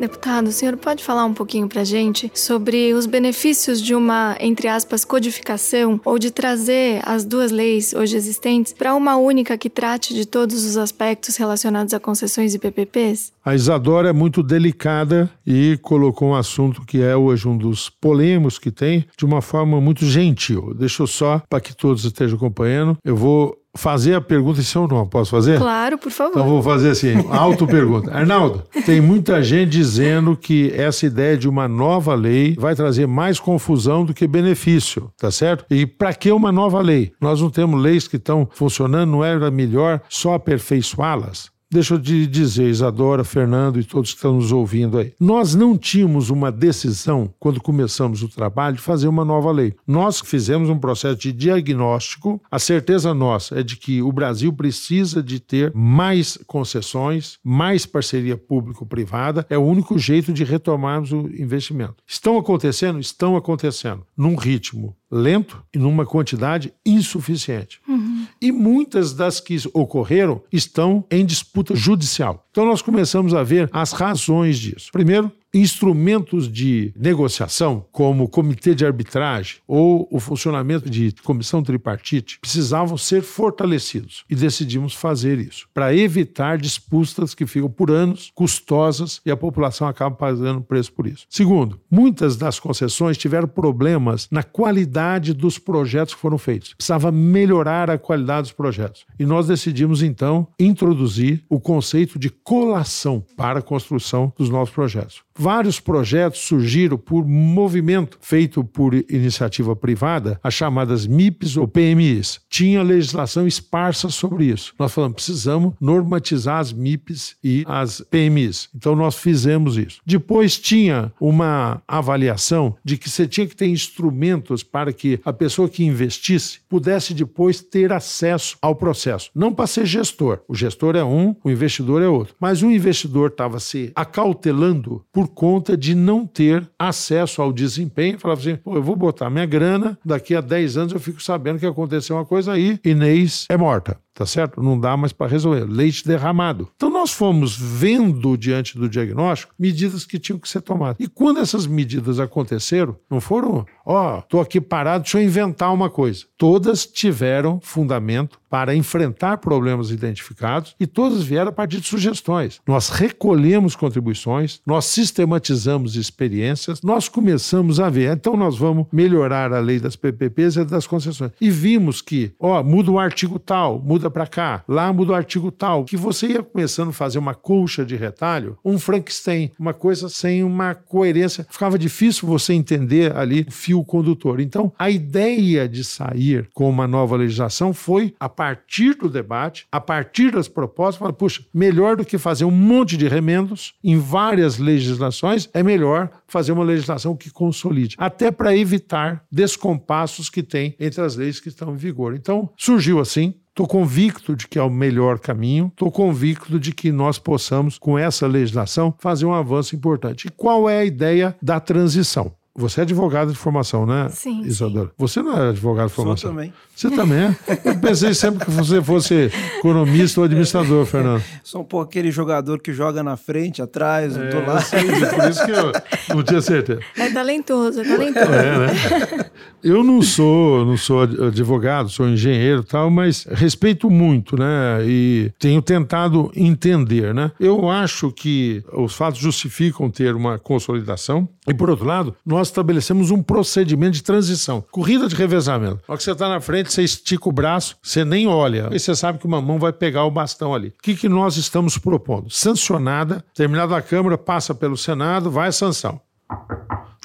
Deputado, 0.00 0.46
o 0.46 0.52
senhor 0.52 0.78
pode 0.78 1.04
falar 1.04 1.26
um 1.26 1.34
pouquinho 1.34 1.68
para 1.68 1.82
a 1.82 1.84
gente 1.84 2.32
sobre 2.34 2.94
os 2.94 3.04
benefícios 3.04 3.82
de 3.82 3.94
uma, 3.94 4.34
entre 4.40 4.66
aspas, 4.66 5.04
codificação 5.04 6.00
ou 6.06 6.18
de 6.18 6.30
trazer 6.30 7.02
as 7.04 7.22
duas 7.22 7.52
leis 7.52 7.92
hoje 7.92 8.16
existentes 8.16 8.72
para 8.72 8.94
uma 8.94 9.18
única 9.18 9.58
que 9.58 9.68
trate 9.68 10.14
de 10.14 10.24
todos 10.24 10.64
os 10.64 10.78
aspectos 10.78 11.36
relacionados 11.36 11.92
a 11.92 12.00
concessões 12.00 12.54
e 12.54 12.58
PPPs? 12.58 13.30
A 13.44 13.54
Isadora 13.54 14.08
é 14.08 14.12
muito 14.12 14.42
delicada 14.42 15.30
e 15.46 15.78
colocou 15.82 16.30
um 16.30 16.34
assunto 16.34 16.80
que 16.86 17.02
é 17.02 17.14
hoje 17.14 17.46
um 17.46 17.58
dos 17.58 17.90
polêmicos 17.90 18.58
que 18.58 18.70
tem 18.70 19.04
de 19.18 19.26
uma 19.26 19.42
forma 19.42 19.82
muito 19.82 20.06
gentil. 20.06 20.72
Deixa 20.74 21.02
eu 21.02 21.06
só, 21.06 21.42
para 21.46 21.60
que 21.60 21.76
todos 21.76 22.06
estejam 22.06 22.38
acompanhando, 22.38 22.96
eu 23.04 23.14
vou 23.14 23.59
fazer 23.76 24.14
a 24.14 24.20
pergunta 24.20 24.60
em 24.60 24.64
seu 24.64 24.86
nome. 24.86 25.08
Posso 25.10 25.30
fazer? 25.30 25.58
Claro, 25.58 25.98
por 25.98 26.10
favor. 26.10 26.32
Então 26.32 26.48
vou 26.48 26.62
fazer 26.62 26.90
assim, 26.90 27.14
auto-pergunta. 27.30 28.10
Arnaldo, 28.14 28.64
tem 28.84 29.00
muita 29.00 29.42
gente 29.42 29.70
dizendo 29.70 30.36
que 30.36 30.72
essa 30.74 31.06
ideia 31.06 31.36
de 31.36 31.48
uma 31.48 31.68
nova 31.68 32.14
lei 32.14 32.54
vai 32.58 32.74
trazer 32.74 33.06
mais 33.06 33.38
confusão 33.38 34.04
do 34.04 34.12
que 34.12 34.26
benefício, 34.26 35.10
tá 35.16 35.30
certo? 35.30 35.64
E 35.70 35.86
para 35.86 36.12
que 36.14 36.30
uma 36.30 36.50
nova 36.50 36.80
lei? 36.80 37.12
Nós 37.20 37.40
não 37.40 37.50
temos 37.50 37.80
leis 37.80 38.08
que 38.08 38.16
estão 38.16 38.48
funcionando, 38.52 39.10
não 39.10 39.24
era 39.24 39.50
melhor 39.50 40.00
só 40.08 40.34
aperfeiçoá-las? 40.34 41.50
Deixa 41.72 41.94
eu 41.94 42.02
te 42.02 42.26
dizer, 42.26 42.68
Isadora, 42.68 43.22
Fernando 43.22 43.78
e 43.78 43.84
todos 43.84 44.10
que 44.10 44.16
estão 44.16 44.34
nos 44.34 44.50
ouvindo 44.50 44.98
aí. 44.98 45.14
Nós 45.20 45.54
não 45.54 45.78
tínhamos 45.78 46.28
uma 46.28 46.50
decisão, 46.50 47.32
quando 47.38 47.60
começamos 47.60 48.24
o 48.24 48.28
trabalho, 48.28 48.74
de 48.74 48.82
fazer 48.82 49.06
uma 49.06 49.24
nova 49.24 49.52
lei. 49.52 49.76
Nós 49.86 50.18
fizemos 50.18 50.68
um 50.68 50.80
processo 50.80 51.14
de 51.14 51.32
diagnóstico. 51.32 52.42
A 52.50 52.58
certeza 52.58 53.14
nossa 53.14 53.60
é 53.60 53.62
de 53.62 53.76
que 53.76 54.02
o 54.02 54.10
Brasil 54.10 54.52
precisa 54.52 55.22
de 55.22 55.38
ter 55.38 55.72
mais 55.72 56.36
concessões, 56.44 57.38
mais 57.44 57.86
parceria 57.86 58.36
público-privada. 58.36 59.46
É 59.48 59.56
o 59.56 59.62
único 59.62 59.96
jeito 59.96 60.32
de 60.32 60.42
retomarmos 60.42 61.12
o 61.12 61.28
investimento. 61.28 62.02
Estão 62.04 62.36
acontecendo? 62.36 62.98
Estão 62.98 63.36
acontecendo. 63.36 64.04
Num 64.16 64.34
ritmo 64.34 64.96
lento 65.10 65.62
e 65.74 65.78
numa 65.78 66.06
quantidade 66.06 66.72
insuficiente. 66.86 67.80
Uhum. 67.88 68.26
E 68.40 68.52
muitas 68.52 69.12
das 69.12 69.40
que 69.40 69.56
ocorreram 69.74 70.40
estão 70.52 71.04
em 71.10 71.26
disputa 71.26 71.74
judicial. 71.74 72.46
Então 72.50 72.64
nós 72.64 72.80
começamos 72.80 73.34
a 73.34 73.42
ver 73.42 73.68
as 73.72 73.92
razões 73.92 74.58
disso. 74.58 74.90
Primeiro, 74.92 75.32
instrumentos 75.52 76.50
de 76.50 76.92
negociação, 76.96 77.84
como 77.90 78.24
o 78.24 78.28
comitê 78.28 78.74
de 78.74 78.86
arbitragem 78.86 79.56
ou 79.66 80.08
o 80.10 80.20
funcionamento 80.20 80.88
de 80.88 81.12
comissão 81.24 81.62
tripartite, 81.62 82.38
precisavam 82.40 82.96
ser 82.96 83.22
fortalecidos 83.22 84.24
e 84.30 84.34
decidimos 84.34 84.94
fazer 84.94 85.38
isso 85.38 85.68
para 85.74 85.94
evitar 85.94 86.58
disputas 86.58 87.34
que 87.34 87.46
ficam 87.46 87.70
por 87.70 87.90
anos 87.90 88.30
custosas 88.34 89.20
e 89.24 89.30
a 89.30 89.36
população 89.36 89.88
acaba 89.88 90.14
pagando 90.14 90.60
preço 90.60 90.92
por 90.92 91.06
isso. 91.06 91.26
Segundo, 91.28 91.80
muitas 91.90 92.36
das 92.36 92.60
concessões 92.60 93.18
tiveram 93.18 93.48
problemas 93.48 94.28
na 94.30 94.42
qualidade 94.42 95.32
dos 95.34 95.58
projetos 95.58 96.14
que 96.14 96.20
foram 96.20 96.38
feitos. 96.38 96.74
Precisava 96.74 97.10
melhorar 97.10 97.90
a 97.90 97.98
qualidade 97.98 98.42
dos 98.42 98.52
projetos. 98.52 99.04
E 99.18 99.24
nós 99.24 99.46
decidimos 99.46 100.02
então 100.02 100.46
introduzir 100.58 101.44
o 101.48 101.60
conceito 101.60 102.18
de 102.18 102.30
colação 102.30 103.24
para 103.36 103.58
a 103.58 103.62
construção 103.62 104.32
dos 104.36 104.48
novos 104.48 104.70
projetos. 104.70 105.22
Vários 105.42 105.80
projetos 105.80 106.40
surgiram 106.40 106.98
por 106.98 107.26
movimento 107.26 108.18
feito 108.20 108.62
por 108.62 108.92
iniciativa 108.94 109.74
privada, 109.74 110.38
as 110.42 110.52
chamadas 110.52 111.06
MIPs 111.06 111.56
ou 111.56 111.66
PMIs. 111.66 112.42
Tinha 112.46 112.82
legislação 112.82 113.46
esparsa 113.46 114.10
sobre 114.10 114.44
isso. 114.44 114.74
Nós 114.78 114.92
falamos, 114.92 115.14
precisamos 115.14 115.72
normatizar 115.80 116.58
as 116.58 116.74
MIPs 116.74 117.36
e 117.42 117.64
as 117.66 118.02
PMIs. 118.10 118.68
Então 118.76 118.94
nós 118.94 119.14
fizemos 119.14 119.78
isso. 119.78 120.02
Depois 120.04 120.58
tinha 120.58 121.10
uma 121.18 121.80
avaliação 121.88 122.76
de 122.84 122.98
que 122.98 123.08
você 123.08 123.26
tinha 123.26 123.46
que 123.46 123.56
ter 123.56 123.66
instrumentos 123.66 124.62
para 124.62 124.92
que 124.92 125.20
a 125.24 125.32
pessoa 125.32 125.70
que 125.70 125.82
investisse 125.82 126.58
pudesse 126.68 127.14
depois 127.14 127.62
ter 127.62 127.94
acesso 127.94 128.58
ao 128.60 128.76
processo. 128.76 129.30
Não 129.34 129.54
para 129.54 129.66
ser 129.66 129.86
gestor. 129.86 130.40
O 130.46 130.54
gestor 130.54 130.96
é 130.96 131.02
um, 131.02 131.34
o 131.42 131.50
investidor 131.50 132.02
é 132.02 132.08
outro. 132.08 132.34
Mas 132.38 132.62
o 132.62 132.70
investidor 132.70 133.30
estava 133.30 133.58
se 133.58 133.90
acautelando 133.96 135.02
por 135.10 135.29
conta 135.30 135.76
de 135.76 135.94
não 135.94 136.26
ter 136.26 136.68
acesso 136.78 137.40
ao 137.40 137.52
desempenho. 137.52 138.18
Falava 138.18 138.40
assim: 138.40 138.56
Pô, 138.56 138.74
eu 138.74 138.82
vou 138.82 138.96
botar 138.96 139.30
minha 139.30 139.46
grana, 139.46 139.98
daqui 140.04 140.34
a 140.34 140.40
10 140.40 140.76
anos 140.76 140.92
eu 140.92 141.00
fico 141.00 141.22
sabendo 141.22 141.58
que 141.58 141.66
aconteceu 141.66 142.16
uma 142.16 142.26
coisa 142.26 142.52
aí, 142.52 142.78
Inês 142.84 143.46
é 143.48 143.56
morta. 143.56 143.96
Tá 144.14 144.26
certo? 144.26 144.62
Não 144.62 144.78
dá 144.78 144.96
mais 144.96 145.12
para 145.12 145.30
resolver. 145.30 145.64
Leite 145.64 146.06
derramado. 146.06 146.68
Então 146.76 146.90
nós 146.90 147.12
fomos 147.12 147.56
vendo 147.56 148.36
diante 148.36 148.76
do 148.78 148.88
diagnóstico 148.88 149.54
medidas 149.58 150.04
que 150.04 150.18
tinham 150.18 150.38
que 150.38 150.48
ser 150.48 150.60
tomadas. 150.60 150.96
E 150.98 151.08
quando 151.08 151.40
essas 151.40 151.66
medidas 151.66 152.18
aconteceram, 152.18 152.96
não 153.10 153.20
foram, 153.20 153.64
ó, 153.84 154.18
oh, 154.18 154.22
tô 154.22 154.40
aqui 154.40 154.60
parado, 154.60 155.04
deixa 155.04 155.18
eu 155.18 155.24
inventar 155.24 155.72
uma 155.72 155.90
coisa. 155.90 156.24
Todas 156.36 156.86
tiveram 156.86 157.60
fundamento 157.62 158.38
para 158.50 158.74
enfrentar 158.74 159.38
problemas 159.38 159.90
identificados 159.90 160.74
e 160.78 160.86
todas 160.86 161.22
vieram 161.22 161.50
a 161.50 161.52
partir 161.52 161.80
de 161.80 161.86
sugestões. 161.86 162.60
Nós 162.66 162.88
recolhemos 162.88 163.76
contribuições, 163.76 164.60
nós 164.66 164.86
sistematizamos 164.86 165.94
experiências, 165.94 166.82
nós 166.82 167.08
começamos 167.08 167.78
a 167.78 167.88
ver, 167.88 168.12
então 168.12 168.36
nós 168.36 168.58
vamos 168.58 168.86
melhorar 168.92 169.52
a 169.52 169.60
lei 169.60 169.78
das 169.78 169.94
PPPs 169.94 170.56
e 170.56 170.64
das 170.64 170.86
concessões. 170.86 171.30
E 171.40 171.48
vimos 171.48 172.02
que, 172.02 172.32
ó, 172.40 172.60
muda 172.62 172.90
o 172.90 172.98
artigo 172.98 173.38
tal, 173.38 173.78
muda 173.78 173.99
para 174.08 174.26
cá, 174.26 174.62
lá 174.68 174.92
muda 174.92 175.12
o 175.12 175.14
artigo 175.14 175.50
tal, 175.50 175.84
que 175.84 175.96
você 175.96 176.28
ia 176.28 176.42
começando 176.42 176.90
a 176.90 176.92
fazer 176.92 177.18
uma 177.18 177.34
colcha 177.34 177.84
de 177.84 177.96
retalho, 177.96 178.56
um 178.64 178.78
Frankenstein, 178.78 179.50
uma 179.58 179.74
coisa 179.74 180.08
sem 180.08 180.44
uma 180.44 180.74
coerência. 180.74 181.46
Ficava 181.50 181.76
difícil 181.78 182.28
você 182.28 182.52
entender 182.54 183.16
ali 183.16 183.44
o 183.48 183.50
fio 183.50 183.84
condutor. 183.84 184.40
Então, 184.40 184.72
a 184.78 184.88
ideia 184.88 185.68
de 185.68 185.82
sair 185.82 186.48
com 186.54 186.70
uma 186.70 186.86
nova 186.86 187.16
legislação 187.16 187.74
foi 187.74 188.14
a 188.20 188.28
partir 188.28 188.94
do 188.94 189.08
debate, 189.08 189.66
a 189.72 189.80
partir 189.80 190.30
das 190.30 190.46
propostas, 190.46 190.98
fala, 191.00 191.12
puxa, 191.12 191.42
melhor 191.52 191.96
do 191.96 192.04
que 192.04 192.18
fazer 192.18 192.44
um 192.44 192.50
monte 192.50 192.96
de 192.96 193.08
remendos 193.08 193.74
em 193.82 193.98
várias 193.98 194.58
legislações, 194.58 195.48
é 195.52 195.62
melhor 195.62 196.10
fazer 196.28 196.52
uma 196.52 196.62
legislação 196.62 197.16
que 197.16 197.30
consolide, 197.30 197.96
até 197.98 198.30
para 198.30 198.56
evitar 198.56 199.24
descompassos 199.30 200.30
que 200.30 200.42
tem 200.42 200.76
entre 200.78 201.00
as 201.00 201.16
leis 201.16 201.40
que 201.40 201.48
estão 201.48 201.72
em 201.74 201.76
vigor. 201.76 202.14
Então, 202.14 202.50
surgiu 202.56 203.00
assim, 203.00 203.34
Estou 203.50 203.66
convicto 203.66 204.36
de 204.36 204.46
que 204.46 204.58
é 204.58 204.62
o 204.62 204.70
melhor 204.70 205.18
caminho, 205.18 205.66
estou 205.66 205.90
convicto 205.90 206.58
de 206.58 206.72
que 206.72 206.92
nós 206.92 207.18
possamos, 207.18 207.78
com 207.78 207.98
essa 207.98 208.26
legislação, 208.26 208.94
fazer 208.98 209.26
um 209.26 209.34
avanço 209.34 209.74
importante. 209.74 210.28
E 210.28 210.30
qual 210.30 210.70
é 210.70 210.78
a 210.78 210.84
ideia 210.84 211.36
da 211.42 211.58
transição? 211.58 212.32
Você 212.56 212.80
é 212.80 212.82
advogado 212.82 213.30
de 213.30 213.38
formação, 213.38 213.86
né, 213.86 214.08
sim, 214.10 214.42
Isadora? 214.42 214.88
Sim. 214.88 214.92
Você 214.98 215.22
não 215.22 215.38
é 215.38 215.50
advogado 215.50 215.88
de 215.88 215.94
formação? 215.94 216.16
Sou 216.16 216.30
também. 216.30 216.52
Você 216.74 216.90
também 216.90 217.18
é? 217.18 217.36
Eu 217.64 217.78
pensei 217.78 218.12
sempre 218.12 218.44
que 218.44 218.50
você 218.50 218.82
fosse 218.82 219.30
economista 219.58 220.20
ou 220.20 220.24
administrador, 220.24 220.84
Fernando. 220.84 221.22
Sou 221.44 221.60
um 221.60 221.64
pouco 221.64 221.88
aquele 221.88 222.10
jogador 222.10 222.58
que 222.60 222.72
joga 222.72 223.02
na 223.02 223.16
frente, 223.16 223.62
atrás, 223.62 224.16
é, 224.16 224.30
do 224.30 224.46
lado. 224.46 224.64
Sim, 224.64 224.78
por 225.14 225.30
isso 225.30 225.44
que 225.44 225.52
eu 225.52 226.16
não 226.16 226.22
tinha 226.22 226.40
certeza. 226.40 226.80
É 226.96 227.10
talentoso, 227.10 227.80
é 227.80 227.84
talentoso. 227.84 228.32
É, 228.32 228.58
né? 228.58 229.30
Eu 229.62 229.84
não 229.84 230.00
sou, 230.00 230.64
não 230.64 230.76
sou 230.76 231.02
advogado, 231.02 231.90
sou 231.90 232.08
engenheiro 232.08 232.62
e 232.62 232.64
tal, 232.64 232.90
mas 232.90 233.24
respeito 233.30 233.90
muito, 233.90 234.36
né? 234.36 234.80
E 234.84 235.30
tenho 235.38 235.60
tentado 235.60 236.32
entender, 236.34 237.14
né? 237.14 237.30
Eu 237.38 237.68
acho 237.68 238.10
que 238.10 238.64
os 238.72 238.94
fatos 238.94 239.20
justificam 239.20 239.90
ter 239.90 240.14
uma 240.14 240.38
consolidação 240.38 241.28
e, 241.46 241.52
por 241.52 241.68
outro 241.68 241.84
lado, 241.84 242.16
nós 242.24 242.39
estabelecemos 242.48 243.10
um 243.10 243.22
procedimento 243.22 243.92
de 243.92 244.02
transição. 244.02 244.64
Corrida 244.70 245.08
de 245.08 245.14
revezamento. 245.14 245.80
Na 245.88 245.96
que 245.96 246.02
você 246.02 246.12
está 246.12 246.28
na 246.28 246.40
frente, 246.40 246.72
você 246.72 246.82
estica 246.82 247.28
o 247.28 247.32
braço, 247.32 247.76
você 247.82 248.04
nem 248.04 248.26
olha. 248.26 248.68
E 248.72 248.78
você 248.78 248.94
sabe 248.94 249.18
que 249.18 249.26
uma 249.26 249.40
mão 249.40 249.58
vai 249.58 249.72
pegar 249.72 250.04
o 250.04 250.10
bastão 250.10 250.54
ali. 250.54 250.68
O 250.68 250.82
que, 250.82 250.94
que 250.94 251.08
nós 251.08 251.36
estamos 251.36 251.78
propondo? 251.78 252.30
Sancionada, 252.30 253.24
terminada 253.34 253.76
a 253.76 253.82
Câmara, 253.82 254.16
passa 254.18 254.54
pelo 254.54 254.76
Senado, 254.76 255.30
vai 255.30 255.48
a 255.48 255.52
sanção. 255.52 256.00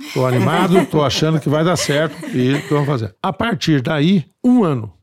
Estou 0.02 0.26
animado, 0.26 0.78
estou 0.78 1.04
achando 1.04 1.40
que 1.40 1.50
vai 1.50 1.64
dar 1.64 1.78
certo 1.78 2.16
e 2.36 2.58
estou 2.58 2.86
fazendo. 2.86 3.14
A 3.22 3.34
partir 3.34 3.82
daí, 3.82 4.26
um 4.44 4.64
ano. 4.64 4.94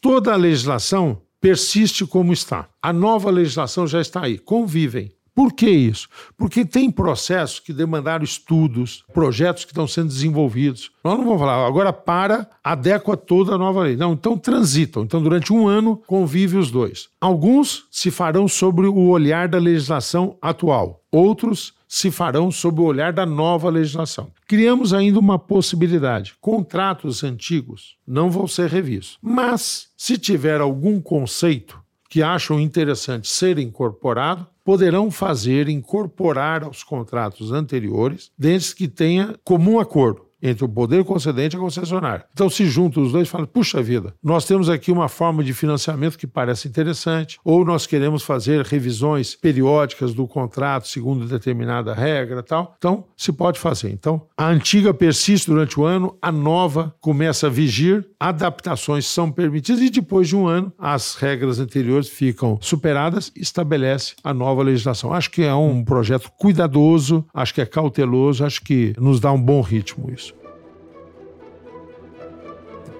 Toda 0.00 0.32
a 0.32 0.36
legislação 0.36 1.20
persiste 1.40 2.06
como 2.06 2.32
está. 2.32 2.68
A 2.82 2.92
nova 2.92 3.30
legislação 3.30 3.86
já 3.86 4.00
está 4.00 4.24
aí. 4.24 4.38
Convivem. 4.38 5.12
Por 5.40 5.54
que 5.54 5.70
isso? 5.70 6.06
Porque 6.36 6.66
tem 6.66 6.90
processos 6.90 7.60
que 7.60 7.72
demandaram 7.72 8.22
estudos, 8.22 9.02
projetos 9.14 9.64
que 9.64 9.70
estão 9.70 9.86
sendo 9.86 10.08
desenvolvidos. 10.08 10.90
Nós 11.02 11.16
não 11.16 11.24
vamos 11.24 11.40
falar, 11.40 11.66
agora 11.66 11.94
para, 11.94 12.46
adequa 12.62 13.16
toda 13.16 13.54
a 13.54 13.58
nova 13.58 13.80
lei. 13.84 13.96
Não, 13.96 14.12
então 14.12 14.36
transitam. 14.36 15.02
Então, 15.02 15.22
durante 15.22 15.50
um 15.50 15.66
ano, 15.66 15.96
convive 16.06 16.58
os 16.58 16.70
dois. 16.70 17.08
Alguns 17.18 17.86
se 17.90 18.10
farão 18.10 18.46
sobre 18.46 18.86
o 18.86 19.08
olhar 19.08 19.48
da 19.48 19.56
legislação 19.56 20.36
atual, 20.42 21.02
outros 21.10 21.72
se 21.88 22.10
farão 22.10 22.50
sob 22.50 22.78
o 22.78 22.84
olhar 22.84 23.10
da 23.10 23.24
nova 23.24 23.70
legislação. 23.70 24.30
Criamos 24.46 24.92
ainda 24.92 25.18
uma 25.18 25.38
possibilidade: 25.38 26.34
contratos 26.38 27.24
antigos 27.24 27.96
não 28.06 28.30
vão 28.30 28.46
ser 28.46 28.68
revistos. 28.68 29.16
Mas, 29.22 29.88
se 29.96 30.18
tiver 30.18 30.60
algum 30.60 31.00
conceito 31.00 31.80
que 32.10 32.22
acham 32.24 32.60
interessante 32.60 33.28
ser 33.28 33.56
incorporado, 33.58 34.46
poderão 34.64 35.10
fazer 35.10 35.68
incorporar 35.68 36.64
aos 36.64 36.82
contratos 36.82 37.52
anteriores, 37.52 38.32
desde 38.36 38.74
que 38.74 38.88
tenha 38.88 39.36
comum 39.44 39.78
acordo 39.78 40.29
entre 40.42 40.64
o 40.64 40.68
poder 40.68 41.04
concedente 41.04 41.56
e 41.56 41.58
a 41.58 41.60
concessionária. 41.60 42.24
Então 42.32 42.48
se 42.48 42.66
juntam 42.66 43.02
os 43.02 43.12
dois 43.12 43.28
e 43.28 43.30
falam: 43.30 43.46
puxa 43.46 43.82
vida, 43.82 44.14
nós 44.22 44.44
temos 44.44 44.68
aqui 44.68 44.90
uma 44.90 45.08
forma 45.08 45.42
de 45.42 45.52
financiamento 45.52 46.18
que 46.18 46.26
parece 46.26 46.68
interessante, 46.68 47.38
ou 47.44 47.64
nós 47.64 47.86
queremos 47.86 48.22
fazer 48.22 48.64
revisões 48.64 49.34
periódicas 49.34 50.14
do 50.14 50.26
contrato 50.26 50.88
segundo 50.88 51.26
determinada 51.26 51.94
regra 51.94 52.42
tal. 52.42 52.74
Então 52.78 53.04
se 53.16 53.32
pode 53.32 53.58
fazer. 53.58 53.90
Então 53.90 54.22
a 54.36 54.46
antiga 54.46 54.92
persiste 54.94 55.48
durante 55.48 55.78
o 55.78 55.84
ano, 55.84 56.16
a 56.20 56.32
nova 56.32 56.94
começa 57.00 57.46
a 57.46 57.50
vigir, 57.50 58.06
adaptações 58.18 59.06
são 59.06 59.30
permitidas 59.30 59.82
e 59.82 59.90
depois 59.90 60.28
de 60.28 60.36
um 60.36 60.46
ano 60.46 60.72
as 60.78 61.14
regras 61.14 61.58
anteriores 61.58 62.08
ficam 62.08 62.58
superadas 62.60 63.32
e 63.36 63.40
estabelece 63.40 64.14
a 64.22 64.32
nova 64.32 64.62
legislação. 64.62 65.12
Acho 65.12 65.30
que 65.30 65.42
é 65.42 65.54
um 65.54 65.84
projeto 65.84 66.30
cuidadoso, 66.38 67.24
acho 67.32 67.54
que 67.54 67.60
é 67.60 67.66
cauteloso, 67.66 68.44
acho 68.44 68.62
que 68.62 68.94
nos 68.98 69.20
dá 69.20 69.32
um 69.32 69.40
bom 69.40 69.60
ritmo 69.60 70.10
isso. 70.10 70.29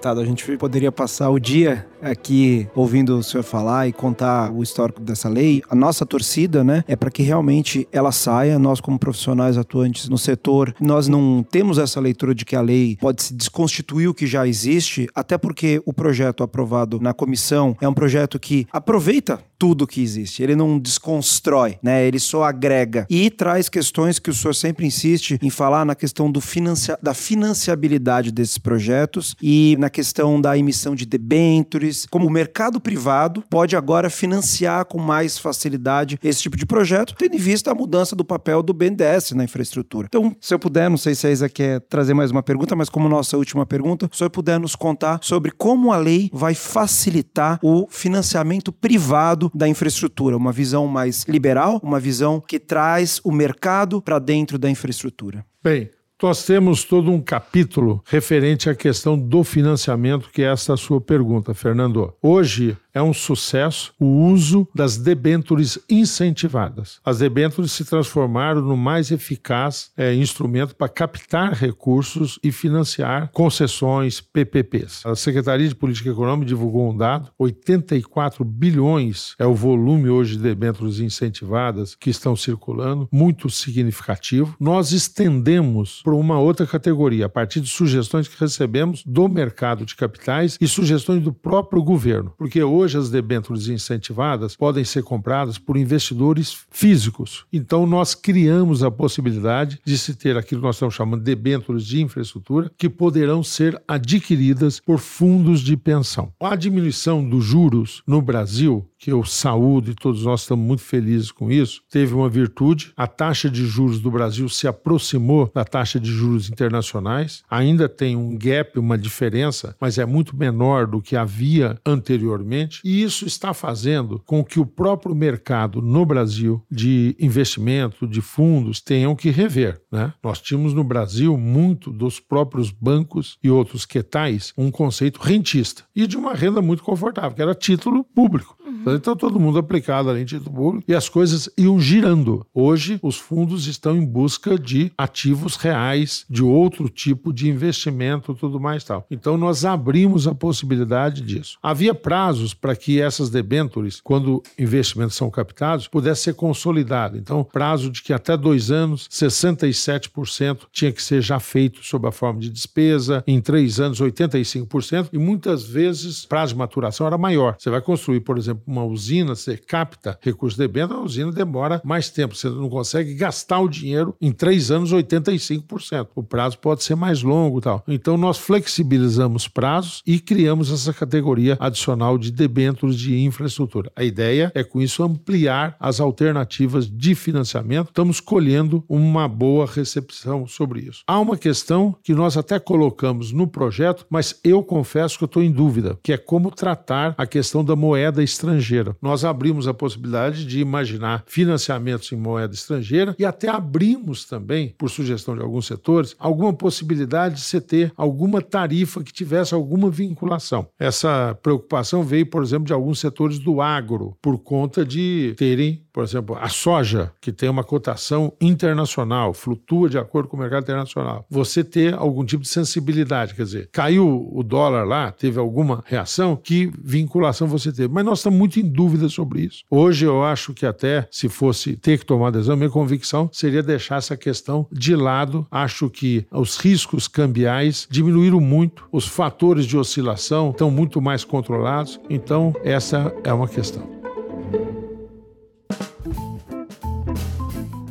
A 0.03 0.25
gente 0.25 0.57
poderia 0.57 0.91
passar 0.91 1.29
o 1.29 1.39
dia 1.39 1.85
aqui 2.01 2.67
ouvindo 2.73 3.19
o 3.19 3.23
senhor 3.23 3.43
falar 3.43 3.87
e 3.87 3.93
contar 3.93 4.51
o 4.51 4.63
histórico 4.63 4.99
dessa 4.99 5.29
lei. 5.29 5.61
A 5.69 5.75
nossa 5.75 6.05
torcida, 6.07 6.63
né, 6.63 6.83
é 6.87 6.95
para 6.95 7.11
que 7.11 7.21
realmente 7.21 7.87
ela 7.91 8.11
saia. 8.11 8.57
Nós, 8.57 8.81
como 8.81 8.97
profissionais 8.97 9.59
atuantes 9.59 10.09
no 10.09 10.17
setor, 10.17 10.73
nós 10.79 11.07
não 11.07 11.43
temos 11.43 11.77
essa 11.77 11.99
leitura 11.99 12.33
de 12.33 12.43
que 12.43 12.55
a 12.55 12.61
lei 12.61 12.97
pode 12.99 13.21
se 13.21 13.33
desconstituir 13.33 14.07
o 14.07 14.13
que 14.13 14.25
já 14.25 14.47
existe, 14.47 15.07
até 15.13 15.37
porque 15.37 15.79
o 15.85 15.93
projeto 15.93 16.41
aprovado 16.41 16.99
na 16.99 17.13
comissão 17.13 17.77
é 17.79 17.87
um 17.87 17.93
projeto 17.93 18.39
que 18.39 18.65
aproveita 18.71 19.39
tudo 19.61 19.85
que 19.85 20.01
existe. 20.01 20.41
Ele 20.41 20.55
não 20.55 20.79
desconstrói, 20.79 21.77
né? 21.83 22.03
Ele 22.07 22.17
só 22.17 22.43
agrega 22.43 23.05
e 23.07 23.29
traz 23.29 23.69
questões 23.69 24.17
que 24.17 24.31
o 24.31 24.33
senhor 24.33 24.55
sempre 24.55 24.87
insiste 24.87 25.37
em 25.39 25.51
falar 25.51 25.85
na 25.85 25.93
questão 25.93 26.31
do 26.31 26.41
financia 26.41 26.97
da 26.99 27.13
financiabilidade 27.13 28.31
desses 28.31 28.57
projetos 28.57 29.35
e 29.39 29.75
na 29.77 29.90
questão 29.91 30.41
da 30.41 30.57
emissão 30.57 30.95
de 30.95 31.05
debêntures, 31.05 32.07
como 32.09 32.25
o 32.25 32.31
mercado 32.31 32.81
privado 32.81 33.43
pode 33.49 33.75
agora 33.75 34.09
financiar 34.09 34.85
com 34.85 34.97
mais 34.97 35.37
facilidade 35.37 36.17
esse 36.23 36.41
tipo 36.41 36.57
de 36.57 36.65
projeto, 36.65 37.13
tendo 37.15 37.35
em 37.35 37.39
vista 37.39 37.71
a 37.71 37.75
mudança 37.75 38.15
do 38.15 38.25
papel 38.25 38.63
do 38.63 38.73
BNDES 38.73 39.31
na 39.31 39.43
infraestrutura. 39.43 40.07
Então, 40.07 40.35
se 40.41 40.53
eu 40.53 40.57
puder, 40.57 40.89
não 40.89 40.97
sei 40.97 41.13
se 41.13 41.27
a 41.27 41.31
Isa 41.31 41.49
quer 41.49 41.81
trazer 41.81 42.13
mais 42.13 42.31
uma 42.31 42.41
pergunta, 42.41 42.75
mas 42.75 42.89
como 42.89 43.07
nossa 43.07 43.37
última 43.37 43.65
pergunta, 43.65 44.09
se 44.11 44.17
senhor 44.17 44.29
puder 44.29 44.59
nos 44.59 44.75
contar 44.75 45.19
sobre 45.21 45.51
como 45.51 45.91
a 45.91 45.97
lei 45.97 46.29
vai 46.33 46.55
facilitar 46.55 47.59
o 47.61 47.87
financiamento 47.89 48.71
privado 48.71 49.51
da 49.53 49.67
infraestrutura, 49.67 50.37
uma 50.37 50.51
visão 50.51 50.87
mais 50.87 51.25
liberal, 51.27 51.79
uma 51.83 51.99
visão 51.99 52.39
que 52.39 52.59
traz 52.59 53.19
o 53.23 53.31
mercado 53.31 54.01
para 54.01 54.19
dentro 54.19 54.57
da 54.57 54.69
infraestrutura. 54.69 55.45
Bem, 55.63 55.89
nós 56.21 56.45
temos 56.45 56.83
todo 56.83 57.11
um 57.11 57.19
capítulo 57.19 58.01
referente 58.05 58.69
à 58.69 58.75
questão 58.75 59.17
do 59.17 59.43
financiamento, 59.43 60.29
que 60.29 60.41
é 60.43 60.51
essa 60.51 60.77
sua 60.77 61.01
pergunta, 61.01 61.53
Fernando. 61.53 62.13
Hoje, 62.21 62.77
é 62.93 63.01
um 63.01 63.13
sucesso 63.13 63.93
o 63.99 64.05
uso 64.05 64.67
das 64.73 64.97
debêntures 64.97 65.79
incentivadas. 65.89 66.99
As 67.03 67.19
debêntures 67.19 67.71
se 67.71 67.85
transformaram 67.85 68.61
no 68.61 68.75
mais 68.75 69.11
eficaz 69.11 69.91
é, 69.95 70.13
instrumento 70.13 70.75
para 70.75 70.89
captar 70.89 71.53
recursos 71.53 72.39
e 72.43 72.51
financiar 72.51 73.29
concessões 73.31 74.21
PPPs. 74.21 75.05
A 75.05 75.15
Secretaria 75.15 75.67
de 75.67 75.75
Política 75.75 76.09
Econômica 76.09 76.47
divulgou 76.47 76.89
um 76.89 76.97
dado: 76.97 77.31
84 77.37 78.43
bilhões 78.43 79.35
é 79.39 79.45
o 79.45 79.53
volume 79.53 80.09
hoje 80.09 80.35
de 80.35 80.43
debêntures 80.43 80.99
incentivadas 80.99 81.95
que 81.95 82.09
estão 82.09 82.35
circulando, 82.35 83.07
muito 83.11 83.49
significativo. 83.49 84.55
Nós 84.59 84.91
estendemos 84.91 86.01
para 86.03 86.15
uma 86.15 86.39
outra 86.39 86.65
categoria, 86.65 87.25
a 87.25 87.29
partir 87.29 87.61
de 87.61 87.69
sugestões 87.69 88.27
que 88.27 88.39
recebemos 88.39 89.03
do 89.05 89.27
mercado 89.27 89.85
de 89.85 89.95
capitais 89.95 90.57
e 90.59 90.67
sugestões 90.67 91.23
do 91.23 91.33
próprio 91.33 91.83
governo, 91.83 92.33
porque 92.37 92.61
hoje 92.63 92.80
hoje 92.81 92.97
as 92.97 93.09
debêntures 93.09 93.67
incentivadas 93.67 94.55
podem 94.55 94.83
ser 94.83 95.03
compradas 95.03 95.57
por 95.57 95.77
investidores 95.77 96.65
físicos. 96.71 97.45
Então 97.53 97.85
nós 97.85 98.15
criamos 98.15 98.83
a 98.83 98.91
possibilidade 98.91 99.79
de 99.85 99.97
se 99.97 100.15
ter 100.15 100.37
aquilo 100.37 100.61
que 100.61 100.67
nós 100.67 100.75
estamos 100.75 100.95
chamando 100.95 101.19
de 101.19 101.25
debêntures 101.25 101.85
de 101.85 102.01
infraestrutura 102.01 102.71
que 102.77 102.89
poderão 102.89 103.43
ser 103.43 103.81
adquiridas 103.87 104.79
por 104.79 104.99
fundos 104.99 105.61
de 105.61 105.77
pensão. 105.77 106.33
A 106.39 106.55
diminuição 106.55 107.27
dos 107.27 107.45
juros 107.45 108.01
no 108.05 108.21
Brasil 108.21 108.85
que 109.01 109.11
eu 109.11 109.25
saúdo 109.25 109.89
e 109.89 109.95
todos 109.95 110.25
nós 110.25 110.41
estamos 110.41 110.63
muito 110.63 110.83
felizes 110.83 111.31
com 111.31 111.51
isso, 111.51 111.81
teve 111.89 112.13
uma 112.13 112.29
virtude. 112.29 112.93
A 112.95 113.07
taxa 113.07 113.49
de 113.49 113.65
juros 113.65 113.99
do 113.99 114.11
Brasil 114.11 114.47
se 114.47 114.67
aproximou 114.67 115.51
da 115.53 115.65
taxa 115.65 115.99
de 115.99 116.11
juros 116.11 116.51
internacionais. 116.51 117.41
Ainda 117.49 117.89
tem 117.89 118.15
um 118.15 118.37
gap, 118.37 118.77
uma 118.77 118.99
diferença, 118.99 119.75
mas 119.81 119.97
é 119.97 120.05
muito 120.05 120.37
menor 120.37 120.85
do 120.85 121.01
que 121.01 121.15
havia 121.15 121.79
anteriormente. 121.83 122.79
E 122.85 123.01
isso 123.01 123.25
está 123.25 123.55
fazendo 123.55 124.21
com 124.23 124.43
que 124.43 124.59
o 124.59 124.65
próprio 124.67 125.15
mercado 125.15 125.81
no 125.81 126.05
Brasil 126.05 126.63
de 126.69 127.15
investimento, 127.19 128.07
de 128.07 128.21
fundos, 128.21 128.81
tenham 128.81 129.15
que 129.15 129.31
rever. 129.31 129.81
Né? 129.91 130.13
Nós 130.23 130.39
tínhamos 130.39 130.75
no 130.75 130.83
Brasil 130.83 131.35
muito 131.35 131.91
dos 131.91 132.19
próprios 132.19 132.69
bancos 132.69 133.39
e 133.43 133.49
outros 133.49 133.83
quetais 133.83 134.53
um 134.55 134.69
conceito 134.69 135.19
rentista 135.19 135.83
e 135.95 136.05
de 136.05 136.17
uma 136.17 136.35
renda 136.35 136.61
muito 136.61 136.83
confortável, 136.83 137.31
que 137.31 137.41
era 137.41 137.55
título 137.55 138.03
público. 138.03 138.55
Uhum. 138.63 138.90
Então, 138.95 139.15
todo 139.15 139.39
mundo 139.39 139.59
aplicado 139.59 140.09
além 140.09 140.25
de 140.25 140.39
público 140.39 140.83
e 140.87 140.95
as 140.95 141.09
coisas 141.09 141.49
iam 141.57 141.79
girando. 141.79 142.45
Hoje, 142.53 142.99
os 143.01 143.17
fundos 143.17 143.67
estão 143.67 143.95
em 143.95 144.05
busca 144.05 144.57
de 144.57 144.91
ativos 144.97 145.55
reais, 145.55 146.25
de 146.29 146.43
outro 146.43 146.89
tipo 146.89 147.33
de 147.33 147.49
investimento, 147.49 148.33
tudo 148.33 148.59
mais 148.59 148.83
tal. 148.83 149.05
Então, 149.09 149.37
nós 149.37 149.65
abrimos 149.65 150.27
a 150.27 150.35
possibilidade 150.35 151.21
disso. 151.21 151.57
Havia 151.61 151.93
prazos 151.93 152.53
para 152.53 152.75
que 152.75 152.99
essas 152.99 153.29
debêntures, 153.29 153.99
quando 154.03 154.41
investimentos 154.57 155.15
são 155.15 155.29
captados, 155.29 155.87
pudesse 155.87 156.23
ser 156.23 156.33
consolidado. 156.33 157.17
Então, 157.17 157.43
prazo 157.43 157.89
de 157.89 158.01
que 158.01 158.13
até 158.13 158.35
dois 158.35 158.71
anos, 158.71 159.07
67% 159.09 160.67
tinha 160.71 160.91
que 160.91 161.01
ser 161.01 161.21
já 161.21 161.39
feito 161.39 161.83
sob 161.83 162.07
a 162.07 162.11
forma 162.11 162.39
de 162.39 162.49
despesa, 162.49 163.23
em 163.27 163.39
três 163.41 163.79
anos, 163.79 163.99
85%, 163.99 165.09
e 165.13 165.17
muitas 165.17 165.63
vezes 165.63 166.25
prazo 166.25 166.53
de 166.53 166.59
maturação 166.59 167.07
era 167.07 167.17
maior. 167.17 167.55
Você 167.57 167.69
vai 167.69 167.81
construir, 167.81 168.21
por 168.21 168.37
exemplo, 168.37 168.63
uma 168.65 168.80
usina, 168.83 169.35
você 169.35 169.57
capta 169.57 170.17
recursos 170.21 170.57
de 170.57 170.67
debênture, 170.67 170.99
a 170.99 171.03
usina 171.03 171.31
demora 171.31 171.81
mais 171.83 172.09
tempo. 172.09 172.35
Você 172.35 172.49
não 172.49 172.69
consegue 172.69 173.13
gastar 173.13 173.59
o 173.59 173.69
dinheiro 173.69 174.15
em 174.21 174.31
três 174.31 174.71
anos, 174.71 174.91
85%. 174.93 176.07
O 176.15 176.23
prazo 176.23 176.57
pode 176.57 176.83
ser 176.83 176.95
mais 176.95 177.21
longo 177.21 177.61
tal. 177.61 177.83
Então, 177.87 178.17
nós 178.17 178.37
flexibilizamos 178.37 179.47
prazos 179.47 180.01
e 180.05 180.19
criamos 180.19 180.71
essa 180.71 180.93
categoria 180.93 181.57
adicional 181.59 182.17
de 182.17 182.31
debêntures 182.31 182.97
de 182.97 183.19
infraestrutura. 183.19 183.91
A 183.95 184.03
ideia 184.03 184.51
é, 184.55 184.63
com 184.63 184.81
isso, 184.81 185.03
ampliar 185.03 185.75
as 185.79 185.99
alternativas 185.99 186.89
de 186.89 187.15
financiamento. 187.15 187.89
Estamos 187.89 188.19
colhendo 188.19 188.83
uma 188.87 189.27
boa 189.27 189.65
recepção 189.65 190.47
sobre 190.47 190.81
isso. 190.81 191.03
Há 191.07 191.19
uma 191.19 191.37
questão 191.37 191.95
que 192.03 192.13
nós 192.13 192.37
até 192.37 192.59
colocamos 192.59 193.31
no 193.31 193.47
projeto, 193.47 194.05
mas 194.09 194.39
eu 194.43 194.63
confesso 194.63 195.17
que 195.17 195.23
eu 195.23 195.27
estou 195.27 195.43
em 195.43 195.51
dúvida, 195.51 195.97
que 196.03 196.13
é 196.13 196.17
como 196.17 196.51
tratar 196.51 197.13
a 197.17 197.25
questão 197.25 197.63
da 197.63 197.75
moeda 197.75 198.23
estrangeira 198.23 198.70
estrangeira. 198.71 198.95
Nós 199.01 199.25
abrimos 199.25 199.67
a 199.67 199.73
possibilidade 199.73 200.45
de 200.45 200.59
imaginar 200.59 201.23
financiamentos 201.27 202.11
em 202.11 202.15
moeda 202.15 202.53
estrangeira 202.53 203.15
e 203.19 203.25
até 203.25 203.49
abrimos 203.49 204.25
também, 204.25 204.73
por 204.77 204.89
sugestão 204.89 205.35
de 205.35 205.41
alguns 205.41 205.67
setores, 205.67 206.15
alguma 206.17 206.53
possibilidade 206.53 207.35
de 207.35 207.41
você 207.41 207.59
ter 207.59 207.91
alguma 207.97 208.41
tarifa 208.41 209.03
que 209.03 209.11
tivesse 209.11 209.53
alguma 209.53 209.89
vinculação. 209.89 210.67
Essa 210.79 211.37
preocupação 211.41 212.03
veio, 212.03 212.25
por 212.25 212.41
exemplo, 212.41 212.65
de 212.65 212.73
alguns 212.73 212.99
setores 212.99 213.37
do 213.37 213.61
agro, 213.61 214.15
por 214.21 214.37
conta 214.37 214.85
de 214.85 215.33
terem 215.37 215.83
por 215.93 216.03
exemplo, 216.03 216.37
a 216.39 216.47
soja, 216.47 217.11
que 217.19 217.31
tem 217.31 217.49
uma 217.49 217.63
cotação 217.63 218.33
internacional, 218.39 219.33
flutua 219.33 219.89
de 219.89 219.97
acordo 219.97 220.29
com 220.29 220.37
o 220.37 220.39
mercado 220.39 220.63
internacional, 220.63 221.25
você 221.29 221.63
ter 221.63 221.93
algum 221.93 222.23
tipo 222.23 222.43
de 222.43 222.49
sensibilidade, 222.49 223.35
quer 223.35 223.43
dizer, 223.43 223.69
caiu 223.71 224.29
o 224.31 224.41
dólar 224.41 224.85
lá, 224.85 225.11
teve 225.11 225.39
alguma 225.39 225.83
reação, 225.85 226.35
que 226.35 226.71
vinculação 226.81 227.47
você 227.47 227.71
teve. 227.71 227.93
Mas 227.93 228.05
nós 228.05 228.19
estamos 228.19 228.39
muito 228.39 228.59
em 228.61 228.69
dúvida 228.69 229.09
sobre 229.09 229.41
isso. 229.41 229.63
Hoje 229.69 230.05
eu 230.05 230.23
acho 230.23 230.53
que 230.53 230.65
até 230.65 231.07
se 231.11 231.27
fosse 231.27 231.75
ter 231.75 231.99
que 231.99 232.05
tomar 232.05 232.31
decisão, 232.31 232.55
minha 232.55 232.69
convicção 232.69 233.29
seria 233.31 233.63
deixar 233.63 233.97
essa 233.97 234.15
questão 234.15 234.67
de 234.71 234.95
lado. 234.95 235.45
Acho 235.51 235.89
que 235.89 236.25
os 236.31 236.57
riscos 236.57 237.07
cambiais 237.07 237.87
diminuíram 237.89 238.39
muito, 238.39 238.87
os 238.91 239.07
fatores 239.07 239.65
de 239.65 239.77
oscilação 239.77 240.51
estão 240.51 240.71
muito 240.71 241.01
mais 241.01 241.23
controlados, 241.23 241.99
então 242.09 242.53
essa 242.63 243.13
é 243.23 243.33
uma 243.33 243.47
questão. 243.47 244.01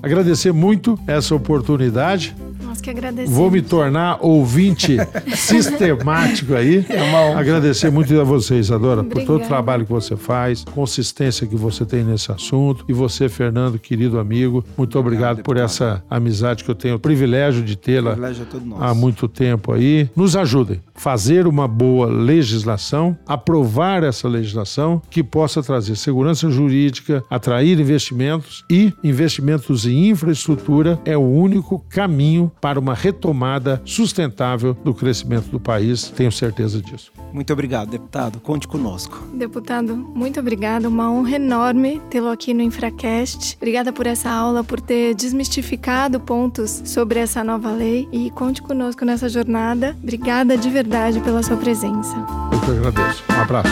Agradecer 0.02 0.52
muito 0.52 0.98
essa 1.06 1.34
oportunidade 1.34 2.34
nós 2.80 2.82
que 2.82 2.90
agradecemos. 2.90 3.36
Vou 3.36 3.50
me 3.50 3.62
tornar 3.62 4.18
ouvinte 4.20 4.96
sistemático 5.36 6.54
aí. 6.54 6.84
É 6.88 7.02
uma 7.02 7.20
honra. 7.22 7.40
Agradecer 7.40 7.90
muito 7.90 8.18
a 8.18 8.24
você, 8.24 8.56
Isadora, 8.56 9.04
por 9.04 9.22
todo 9.24 9.42
o 9.42 9.46
trabalho 9.46 9.84
que 9.84 9.92
você 9.92 10.16
faz, 10.16 10.64
consistência 10.64 11.46
que 11.46 11.54
você 11.54 11.84
tem 11.84 12.02
nesse 12.02 12.32
assunto. 12.32 12.84
E 12.88 12.92
você, 12.92 13.28
Fernando, 13.28 13.78
querido 13.78 14.18
amigo, 14.18 14.64
muito 14.76 14.98
obrigado, 14.98 15.40
obrigado 15.40 15.44
por 15.44 15.56
essa 15.56 16.02
amizade 16.08 16.64
que 16.64 16.70
eu 16.70 16.74
tenho 16.74 16.96
o 16.96 16.98
privilégio 16.98 17.62
de 17.62 17.76
tê-la 17.76 18.12
é 18.12 18.34
há 18.80 18.94
muito 18.94 19.28
tempo 19.28 19.72
aí. 19.72 20.08
Nos 20.16 20.34
ajudem 20.34 20.80
fazer 21.00 21.46
uma 21.46 21.66
boa 21.66 22.06
legislação, 22.08 23.16
aprovar 23.26 24.04
essa 24.04 24.28
legislação 24.28 25.00
que 25.08 25.24
possa 25.24 25.62
trazer 25.62 25.96
segurança 25.96 26.50
jurídica, 26.50 27.24
atrair 27.30 27.80
investimentos 27.80 28.66
e 28.68 28.92
investimentos 29.02 29.86
em 29.86 30.10
infraestrutura 30.10 31.00
é 31.06 31.16
o 31.16 31.22
único 31.22 31.78
caminho 31.88 32.52
para 32.60 32.78
uma 32.78 32.92
retomada 32.92 33.80
sustentável 33.82 34.74
do 34.84 34.92
crescimento 34.92 35.48
do 35.48 35.58
país. 35.58 36.10
Tenho 36.10 36.30
certeza 36.30 36.82
disso. 36.82 37.10
Muito 37.32 37.50
obrigado, 37.50 37.90
deputado. 37.90 38.38
Conte 38.38 38.68
conosco. 38.68 39.24
Deputado, 39.32 39.96
muito 39.96 40.38
obrigada. 40.38 40.86
Uma 40.86 41.10
honra 41.10 41.36
enorme 41.36 42.02
tê-lo 42.10 42.28
aqui 42.28 42.52
no 42.52 42.60
Infracast. 42.60 43.56
Obrigada 43.56 43.90
por 43.90 44.06
essa 44.06 44.30
aula, 44.30 44.62
por 44.62 44.80
ter 44.80 45.14
desmistificado 45.14 46.20
pontos 46.20 46.82
sobre 46.84 47.20
essa 47.20 47.42
nova 47.42 47.72
lei 47.72 48.06
e 48.12 48.30
conte 48.32 48.60
conosco 48.60 49.02
nessa 49.02 49.30
jornada. 49.30 49.96
Obrigada 50.02 50.58
de 50.58 50.68
verdade 50.90 51.20
pela 51.20 51.40
sua 51.40 51.56
presença. 51.56 52.16
Eu 52.52 52.60
que 52.60 52.70
agradeço. 52.72 53.22
Um 53.30 53.40
abraço. 53.40 53.68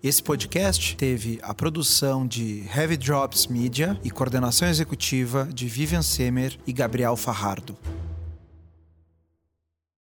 Esse 0.00 0.22
podcast 0.22 0.96
teve 0.96 1.40
a 1.42 1.52
produção 1.52 2.24
de 2.24 2.62
Heavy 2.72 2.96
Drops 2.96 3.48
Media 3.48 3.98
e 4.04 4.10
coordenação 4.10 4.68
executiva 4.68 5.48
de 5.52 5.66
Vivian 5.66 6.02
Semer 6.02 6.56
e 6.64 6.72
Gabriel 6.72 7.16
Farrardo. 7.16 7.76